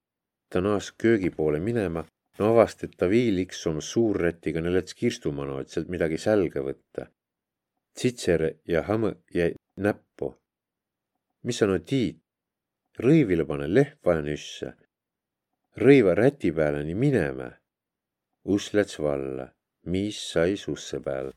[0.55, 2.05] ta naas köögi poole minema,
[2.39, 7.09] no avast, et ta viiliks oma suurrätiga nelets kirstumano, et sealt midagi sälga võtta.
[7.95, 10.35] Tsitser ja Hamm jäi näppu.
[11.43, 12.17] mis sa no tiid?
[12.99, 14.73] rõivile pane lehm vaja nüsse.
[15.83, 17.51] rõiva räti peale nii minema.
[18.45, 19.47] uss läts valla,
[19.93, 21.31] mis sai susse peal.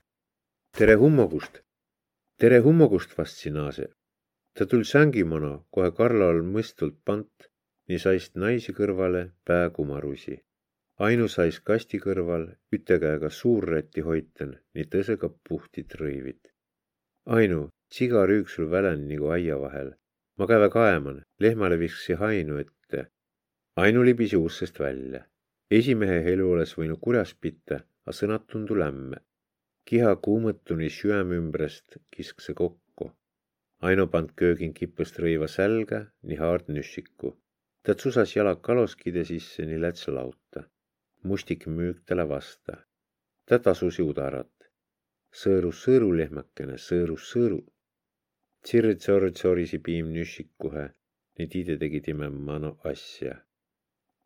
[0.77, 1.61] tere hummogust.
[2.39, 3.87] tere hummogust, vast sinaase.
[4.53, 7.49] ta tul sängimono kohe Karlal mõistult pant
[7.87, 10.35] nii saist naisi kõrvale pääkumarusi.
[10.35, 10.46] ainu
[11.27, 16.51] sais kasti kõrval üte käega suurrätti hoiten, nii tõsega puhtit rõivit.
[17.25, 19.93] ainu, sigarüük sul välen nagu aia vahel.
[20.37, 23.11] ma käve kaeman, lehmale viskasi hainu ette.
[23.75, 25.25] ainu libisi ussest välja.
[25.69, 29.17] esimehe elu oleks võinud kurjas pitta, a sõnad tundu lämme.
[29.85, 33.11] kiha kuumõtuni süäme ümbrest kiskse kokku.
[33.81, 37.37] Aino pand köögin kippust rõiva sälga, nii haard nüssiku
[37.87, 40.63] ta tsusas jalad kaloskide sisse nii lätsa lauta.
[41.29, 42.75] Mustik müük talle vasta.
[43.47, 44.53] ta tasus juudarat.
[45.41, 47.59] sõõrus sõõrulehmakene, sõõrus sõõru.
[48.63, 50.85] tsirr-tsorr tsorisi piim nüssikuhe,
[51.37, 53.35] nii tiide tegi time mano asja.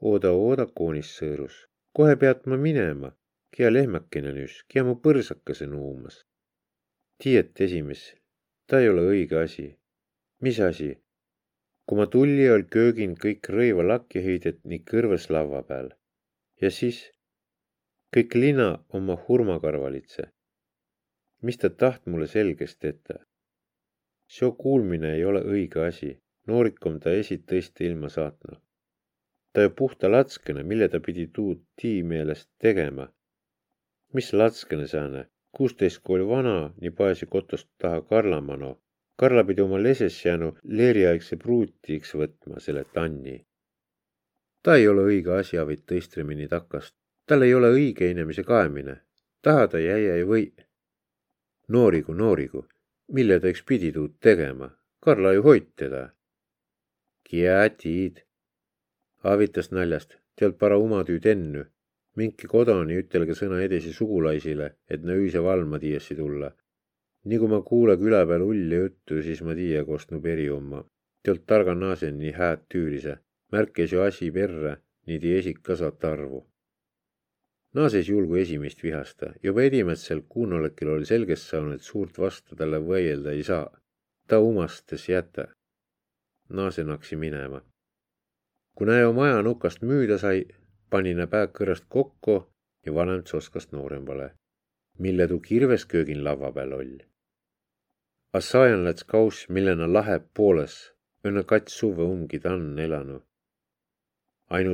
[0.09, 1.55] ooda, ooda, koonis sõõrus.
[1.97, 3.11] kohe pead ma minema,
[3.53, 6.25] kia lehmakene nüss, kia mu põrsakese nuumas.
[7.19, 8.03] tiiet esimees,
[8.67, 9.67] ta ei ole õige asi.
[10.41, 10.91] mis asi?
[11.85, 15.89] kui ma tulli all köögin kõik rõiva lakki heidet nii kõrves laua peal.
[16.61, 16.99] Ja siis
[18.15, 18.67] kõik lina
[18.99, 20.23] oma hurmakarvalitse.
[21.41, 23.15] mis ta taht mulle selgeks tetä?
[24.27, 26.11] seo kuulmine ei ole õige asi,
[26.47, 28.59] noorikom ta esit tõesti ilma saatnud.
[29.53, 33.07] ta ju puhta latskene, mille ta pidi tuud tii meelest tegema.
[34.13, 38.71] mis latskene sääne, kuusteist kooli vana, nii paesi kotost taha Karlamano
[39.21, 40.47] Karla pidi oma leses jäänu
[40.77, 43.35] leeriaegse pruutiks võtma selle tanni.
[44.63, 46.95] Ta ei ole õige asja, vaid tõistremini takast.
[47.25, 48.95] tal ei ole õige inimese kaemine.
[49.41, 50.45] taha ta jäia ei või.
[51.67, 52.65] noorigu, noorigu,
[53.07, 54.71] mille ta üks pidi tuud tegema?
[54.99, 56.09] Karla ju hoid teda.
[57.23, 58.23] Kiätid,
[59.23, 61.65] avitas naljast, tead para umatüüd ennu.
[62.15, 66.51] mingi kodani ütelge sõna edasi sugulaisile, et ne öise valma tiiesi tulla
[67.29, 70.79] nii kui ma kuule küla peal ulli juttu, siis ma tiiä, kost nu peri omma.
[71.23, 73.17] Teolt targa naasen nii hääd tüürise,
[73.51, 76.41] märkis ju asi perre, nii tii esik ka saate arvu.
[77.75, 83.31] naases julgu esimest vihasta, juba edimätsel kuunolekil oli selgeks saanud, et suurt vastu talle võidelda
[83.31, 83.67] ei saa.
[84.27, 85.47] ta umastas jäta.
[86.49, 87.61] naasen hakksi minema.
[88.75, 90.45] kui näe maja nukast müüda sai,
[90.89, 92.35] pani nä pää kõrrast kokku
[92.85, 94.33] ja vanem tsoskast noorembale,
[94.99, 97.11] mille tuu kirves köögin lava peal oli
[98.33, 100.75] Assajan läts kaus, millena läheb pooles,
[101.27, 103.17] õnne kats suve umgi tann elanu.
[103.17, 103.30] ainu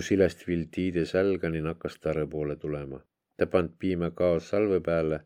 [0.07, 2.99] silest viil tiide sälgani nakkas tare poole tulema.
[3.37, 5.19] ta pand piima kaos salve peale,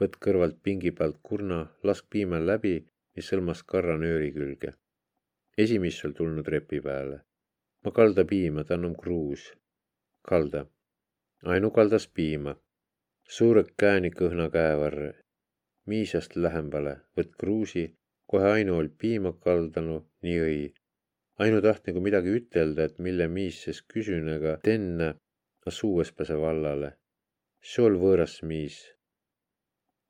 [0.00, 2.74] võtt kõrvalt pingi pealt kurna, lask piima läbi,
[3.16, 4.74] mis sõlmas karra nööri külge.
[5.58, 7.20] esimis seal tulnud repi peale.
[7.84, 9.52] ma kalda piima, ta on kruus.
[10.28, 10.66] kalda.
[11.44, 12.56] ainu kaldas piima.
[13.36, 15.12] suure kääni kõhna käevarre
[15.90, 17.84] miisast lähembale, võtt kruusi,
[18.30, 19.96] kohe Ainu oll piima kaldanu,
[20.26, 20.66] nii õi.
[21.40, 25.14] Ainu taht nagu midagi ütelda, et mille miis ses küsünega tenne,
[25.66, 26.96] a suues pääse vallale.
[27.62, 28.76] see ol võõras miis.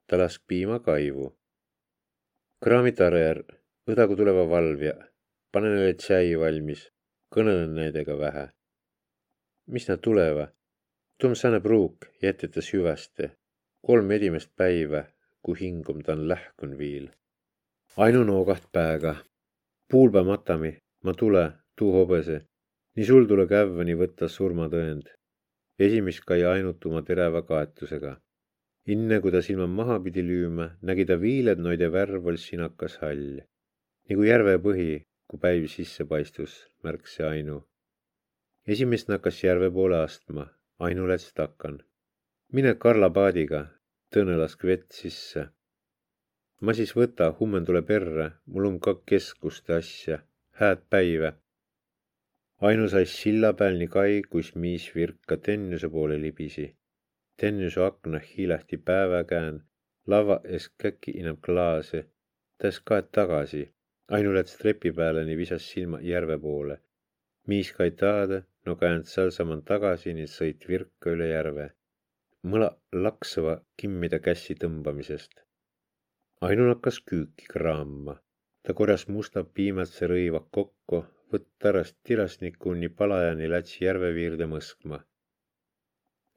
[0.06, 1.30] ta lask piima kaivu.
[2.62, 3.44] kraami tarer,
[3.90, 4.96] õdagu tuleva valvja
[5.52, 6.82] pane neile tšai valmis,
[7.34, 8.46] kõnelen nendega vähe.
[9.74, 10.46] mis nad tuleva?
[11.18, 13.30] Tom sääne pruuk, jätete süveste.
[13.86, 15.02] kolm edimest päiva,
[15.42, 17.10] kui hingum ta on lähkun viil.
[17.96, 19.14] ainu noogaht pääga.
[19.90, 20.72] puulpää matami,
[21.04, 21.44] ma tule,
[21.76, 22.38] tuu hobese.
[22.96, 25.06] nii sul tule kävvani võtta surmatõend.
[25.78, 28.18] esimest kai ainult oma terava kaetusega
[28.92, 33.40] inne kui ta silmad maha pidi lüüma, nägi ta viiled noide värv oli sinakas hall.
[34.08, 36.52] nagu järvepõhi, kui päiv sisse paistus,
[36.82, 37.58] märkas see Ainu.
[38.66, 40.48] esimest nakkas järve poole astma,
[40.78, 41.82] Ainu läks takan.
[42.52, 43.68] mine Karla paadiga,
[44.10, 45.50] Tõne lask vett sisse.
[46.60, 50.22] ma siis võta, hummen tule perre, mul on ka keskuste asja,
[50.60, 51.32] hääd päive.
[52.68, 56.66] Ainu sais silla peal nii kai, kus miis virka tennuse poole libisi
[57.40, 59.60] Tennüse aknah hiilahti päeväkään,
[60.12, 62.02] lava ees käki inab klaasi,
[62.60, 63.62] täs kaet tagasi,
[64.16, 66.76] ainu läts trepi peale, nii visas silma järve poole.
[67.48, 71.66] miis kai taada, no käend sealsaman tagasi, nii sõit virka üle järve.
[72.52, 72.70] mõla
[73.06, 75.34] laksava kimmida kässi tõmbamisest.
[76.48, 78.20] ainu hakkas küüki kraama.
[78.62, 85.04] Ta korjas musta piimatse rõiva kokku, võtta ärast tirasniku nii palajani läts järveviirde mõskma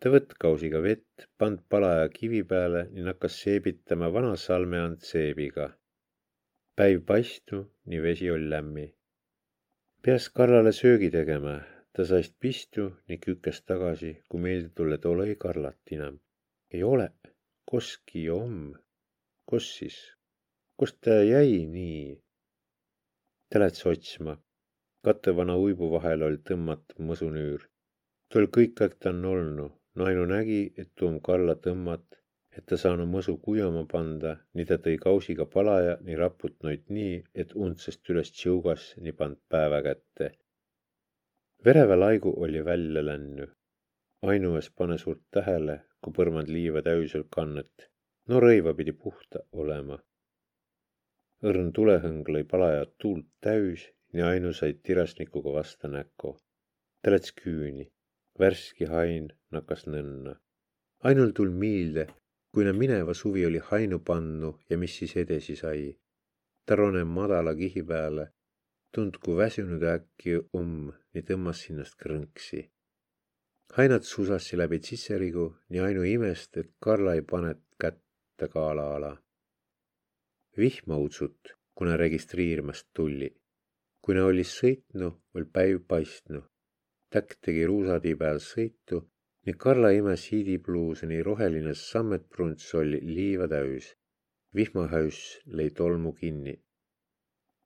[0.03, 5.67] ta võtt kausiga vett, pand palaja kivi peale ning hakkas seebitama vana salme and seebiga.
[6.79, 8.83] päiv paistu, nii vesi oli lämmi.
[10.03, 11.53] peas Karlale söögi tegema,
[11.93, 16.19] ta saist pistu ning kükes tagasi, kui meelde tulla, et ole Karlat enam.
[16.73, 17.07] ei ole,
[17.71, 18.59] koski om.
[19.49, 19.97] kus siis,
[20.77, 22.01] kust ta jäi nii?
[23.49, 24.33] ta läks otsima.
[25.05, 27.69] kattevana uibu vahel oli tõmmatud mõsunüür.
[28.29, 32.15] tol kõik aeg ta on olnud Nainu nägi, et tuum kalla tõmmat,
[32.57, 37.53] et ta saanud mõsu kujama panda, nii ta tõi kausiga palaja, nii raputnoid nii, et
[37.65, 40.31] undsest üles tšõugas, nii pand päeva kätte.
[41.65, 43.47] vereva laigu oli välja lännu.
[44.31, 47.89] ainues pane suurt tähele, kui põrmand liiva täisel kannet.
[48.27, 49.99] no rõiva pidi puhta olema.
[51.47, 56.37] Õrn tulehõng lõi palajat tuult täis, nii ainu sai tirasnikuga vasta näkku.
[57.01, 57.89] ta läks küüni
[58.39, 60.33] värski hain nakkas nõnna.
[61.07, 62.07] ainul tul miilde,
[62.51, 65.97] kui na mineva suvi oli hainu pannu ja mis siis edasi sai.
[66.65, 68.25] ta ronen madala kihi peale,
[68.93, 72.61] tundku väsinud äkki umm, nii tõmbas sinnast krõnksi.
[73.77, 79.11] hainad susassi läbi sisserigu, nii ainu imest, et Karla ei pane kätte kaala ala.
[80.57, 83.29] Vihma utsut, kuna registreerimast tuli.
[84.01, 86.43] kui na oli sõitnu, oli päiv paistnu
[87.13, 88.97] Täkk tegi ruusatii peal sõitu
[89.45, 93.89] ning Karla imes hiidipluuse nii roheline sammetprunts oli liiva täis.
[94.57, 95.19] vihmahäüss
[95.59, 96.55] lõi tolmu kinni.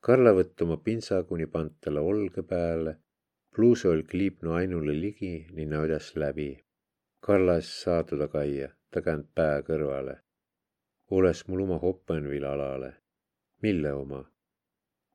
[0.07, 2.93] Karla võtt oma pintsa kuni pand talle olge peale.
[3.55, 6.49] pluuse oli kliipnu ainule ligi nii näodas läbi.
[7.25, 10.19] Karla es saatu ta kaia, ta käinud pää kõrvale.
[11.11, 12.93] Oles mul oma Hoppenville alale.
[13.61, 14.31] mille oma?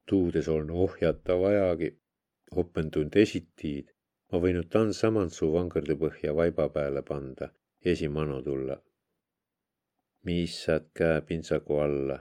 [0.08, 1.98] tuudes on ohjata vajagi.
[2.56, 3.92] Hoppen tund esitiid
[4.32, 7.50] ma võinud tan samantsu vangõrde põhja vaiba peale panda,
[7.92, 8.78] esimano tulla.
[10.28, 12.18] miis saad käe pintsaku alla,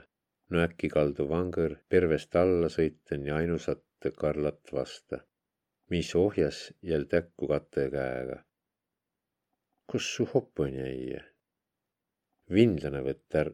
[0.50, 3.84] no äkki kaldu vangõr pervest alla sõiten ja ainusat
[4.18, 5.20] Karlat vasta,
[5.90, 8.38] mis ohjas jäl täkku kate käega.
[9.86, 11.31] kus su hopon jäi?
[12.54, 13.52] Vindlane võtter,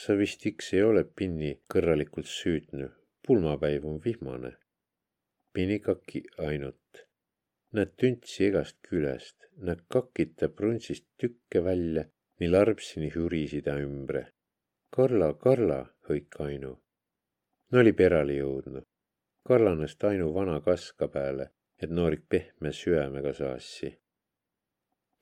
[0.00, 2.90] sa vist iks ei ole pinni kõrralikult süüdnu,
[3.26, 4.56] pulmapäiv on vihmane.
[5.54, 7.04] pinikaki ainult
[7.74, 12.04] Näed tüntsi igast küljest, näed kakita pruntsist tükke välja,
[12.38, 14.20] nii larbsini hürisi ta ümbre.
[14.94, 16.70] Karla, Karla, hõik Ainu.
[17.70, 18.86] no oli perali jõudnud.
[19.48, 21.48] Karlanest Ainu vana kaska peale,
[21.82, 23.90] et noorik pehme süämega saassi.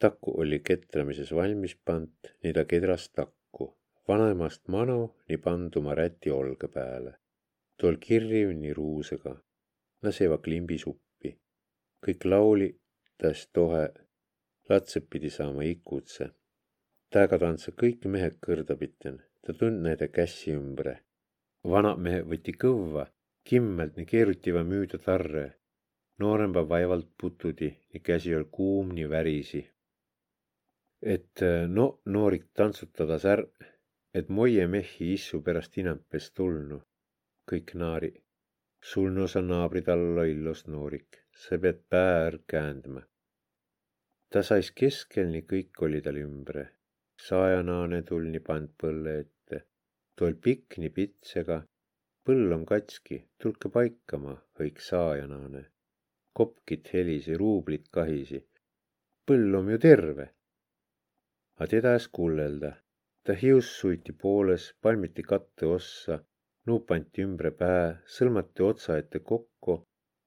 [0.02, 3.68] Taku oli ketramises valmis pant, nii ta kedras takku,
[4.08, 4.98] vanaemast manu
[5.28, 7.12] nii panduma räti olge peale.
[7.78, 9.32] tol kirriv nii ruusega,
[10.02, 11.12] laseva klimbi suppi
[12.02, 12.68] kõik lauli,
[13.18, 13.86] täs tohe,
[14.68, 16.32] latsed pidi saama ikutse.
[17.12, 20.98] Tääga tantsa kõik mehed kõrdapiten, ta tund näide kässi ümbre.
[21.72, 23.04] vanad mehed võti kõvva,
[23.48, 25.52] kimmelt nii keerutiva müüda tarre.
[26.18, 29.62] nooremba vaevalt putudi, nii käsi oli kuum, nii värisi.
[31.02, 33.40] Et no noorik tantsutada sär,
[34.14, 36.78] et moie mehi issu pärast inampes tulnu.
[37.50, 38.12] kõik naari.
[38.90, 43.02] sul no sa naabri talla illos noorik sa pead päär käändma.
[44.30, 46.64] ta sais keskel, nii kõik oli tal ümbre.
[47.26, 49.58] saajanaane tul nii pand põlle ette.
[50.16, 51.58] tol pikk nii pitsega,
[52.24, 55.64] põll on katski, tulge paikama, hõik saajanaane.
[56.38, 58.40] kopkit helisi, ruublit kahisi.
[59.26, 60.28] põll on ju terve.
[61.62, 62.70] A teda es kullelda.
[63.24, 66.16] ta hius suiti pooles, palmiti katte ossa,
[66.66, 67.84] nuu pandi ümbre pää,
[68.14, 69.76] sõlmati otsa ette kokku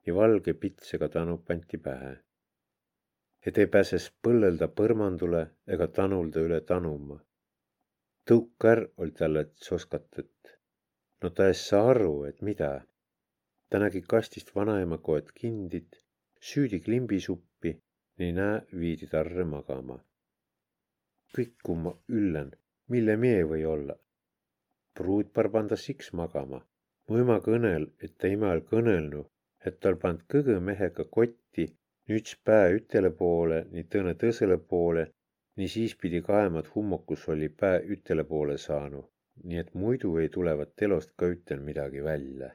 [0.08, 2.14] ja valge pitsega tanu pandi pähe.
[3.46, 5.44] et ei pääses põllelda põrmandule
[5.78, 7.20] ega tanulda üle tanuma.
[8.32, 10.58] tõukar oli talle tsoskatet.
[11.22, 12.74] no ta es saa aru, et mida.
[13.70, 16.02] ta nägi kastist vanaema koed kindit,
[16.50, 17.80] süüdi klimbisuppi,
[18.20, 20.04] nii näe, viidi tarre magama.
[21.36, 22.52] Kõik, kui ma üllen,
[22.90, 23.96] mille mie või olla
[24.96, 26.60] pruutpar panda siks magama.
[27.08, 29.24] mu ema kõnel, et ta imal kõnelnu,
[29.68, 31.66] et tal pand kõgõ mehega kotti,
[32.10, 35.04] nüüds pää ütele poole, nii tõõne tõsele poole,
[35.58, 39.04] nii siis pidi kaema, et hummokus oli pää ütele poole saanu,
[39.44, 42.50] nii et muidu ei tulevat telost ka ütel midagi välja.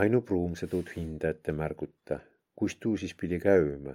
[0.00, 2.18] ainu pruum see tuud hinda ette märguta,
[2.58, 3.94] kus tuu siis pidi käümä?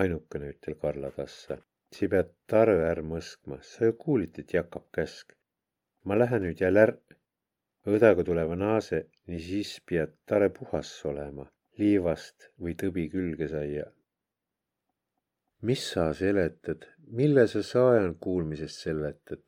[0.00, 1.58] ainukene ütel Karla tassa,
[1.94, 5.34] sa pead tarõ är mõskma, sa ju kuulit, et jakab käsk.
[6.04, 6.98] Ma lähe nüüd jälle är-,
[7.86, 11.48] õdaga tuleva naase, nii siis piad tare puhas olema,
[11.78, 13.90] liivast või tõbi külge saia.
[15.68, 16.86] mis sa seletad,
[17.18, 19.42] mille sa saajan kuulmisest seletad?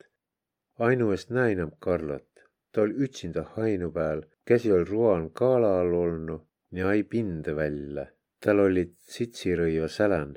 [0.87, 6.37] ainu eest näinam Karlat, ta oli ütsinda hainu peal, käsi oli ruan kaala all olnu,
[6.71, 8.05] nii ai pinde välja.
[8.39, 10.35] tal olid sitsirõiva sälän,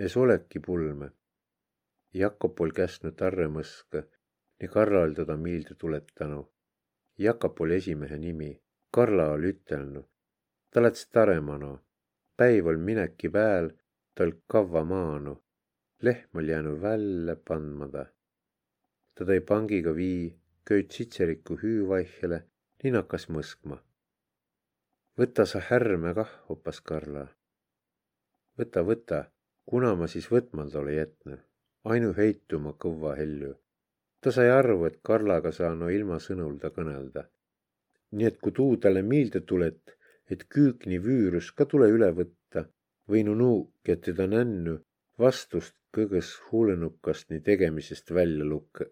[0.00, 1.10] es oleki pulme.
[2.14, 4.04] Jakob oli käsnud tarre mõska
[4.62, 6.46] ja meelde tuletanud.
[7.18, 10.04] Jakap oli esimehe nimi, Karla oli ütelnud.
[10.70, 11.78] ta läts taremana,
[12.36, 13.70] päiv oli mineki pääl,
[14.14, 15.44] ta oli kavva maanu.
[16.02, 18.06] lehm oli jäänud välja pandmata.
[19.14, 22.44] ta tõi pangiga vii, köit sitseriku hüüvaihele,
[22.82, 23.78] nii hakkas mõskma.
[25.18, 27.26] võta sa härme kah, opas Karla.
[28.58, 29.24] võta, võta,
[29.66, 31.40] kuna ma siis võtmald ole jätnud,
[31.92, 33.52] ainu heituma kõva helju
[34.24, 37.22] ta sai aru, et Karlaga saa no ilma sõnulda kõnelda.
[38.16, 39.92] nii et kui tuu talle meelde tulet,
[40.32, 42.62] et küükni vüürus ka tule üle võtta,
[43.12, 44.78] võinu nuuk, et teda nännu
[45.24, 48.86] vastust kõgõs huulenukast nii tegemisest välja lukka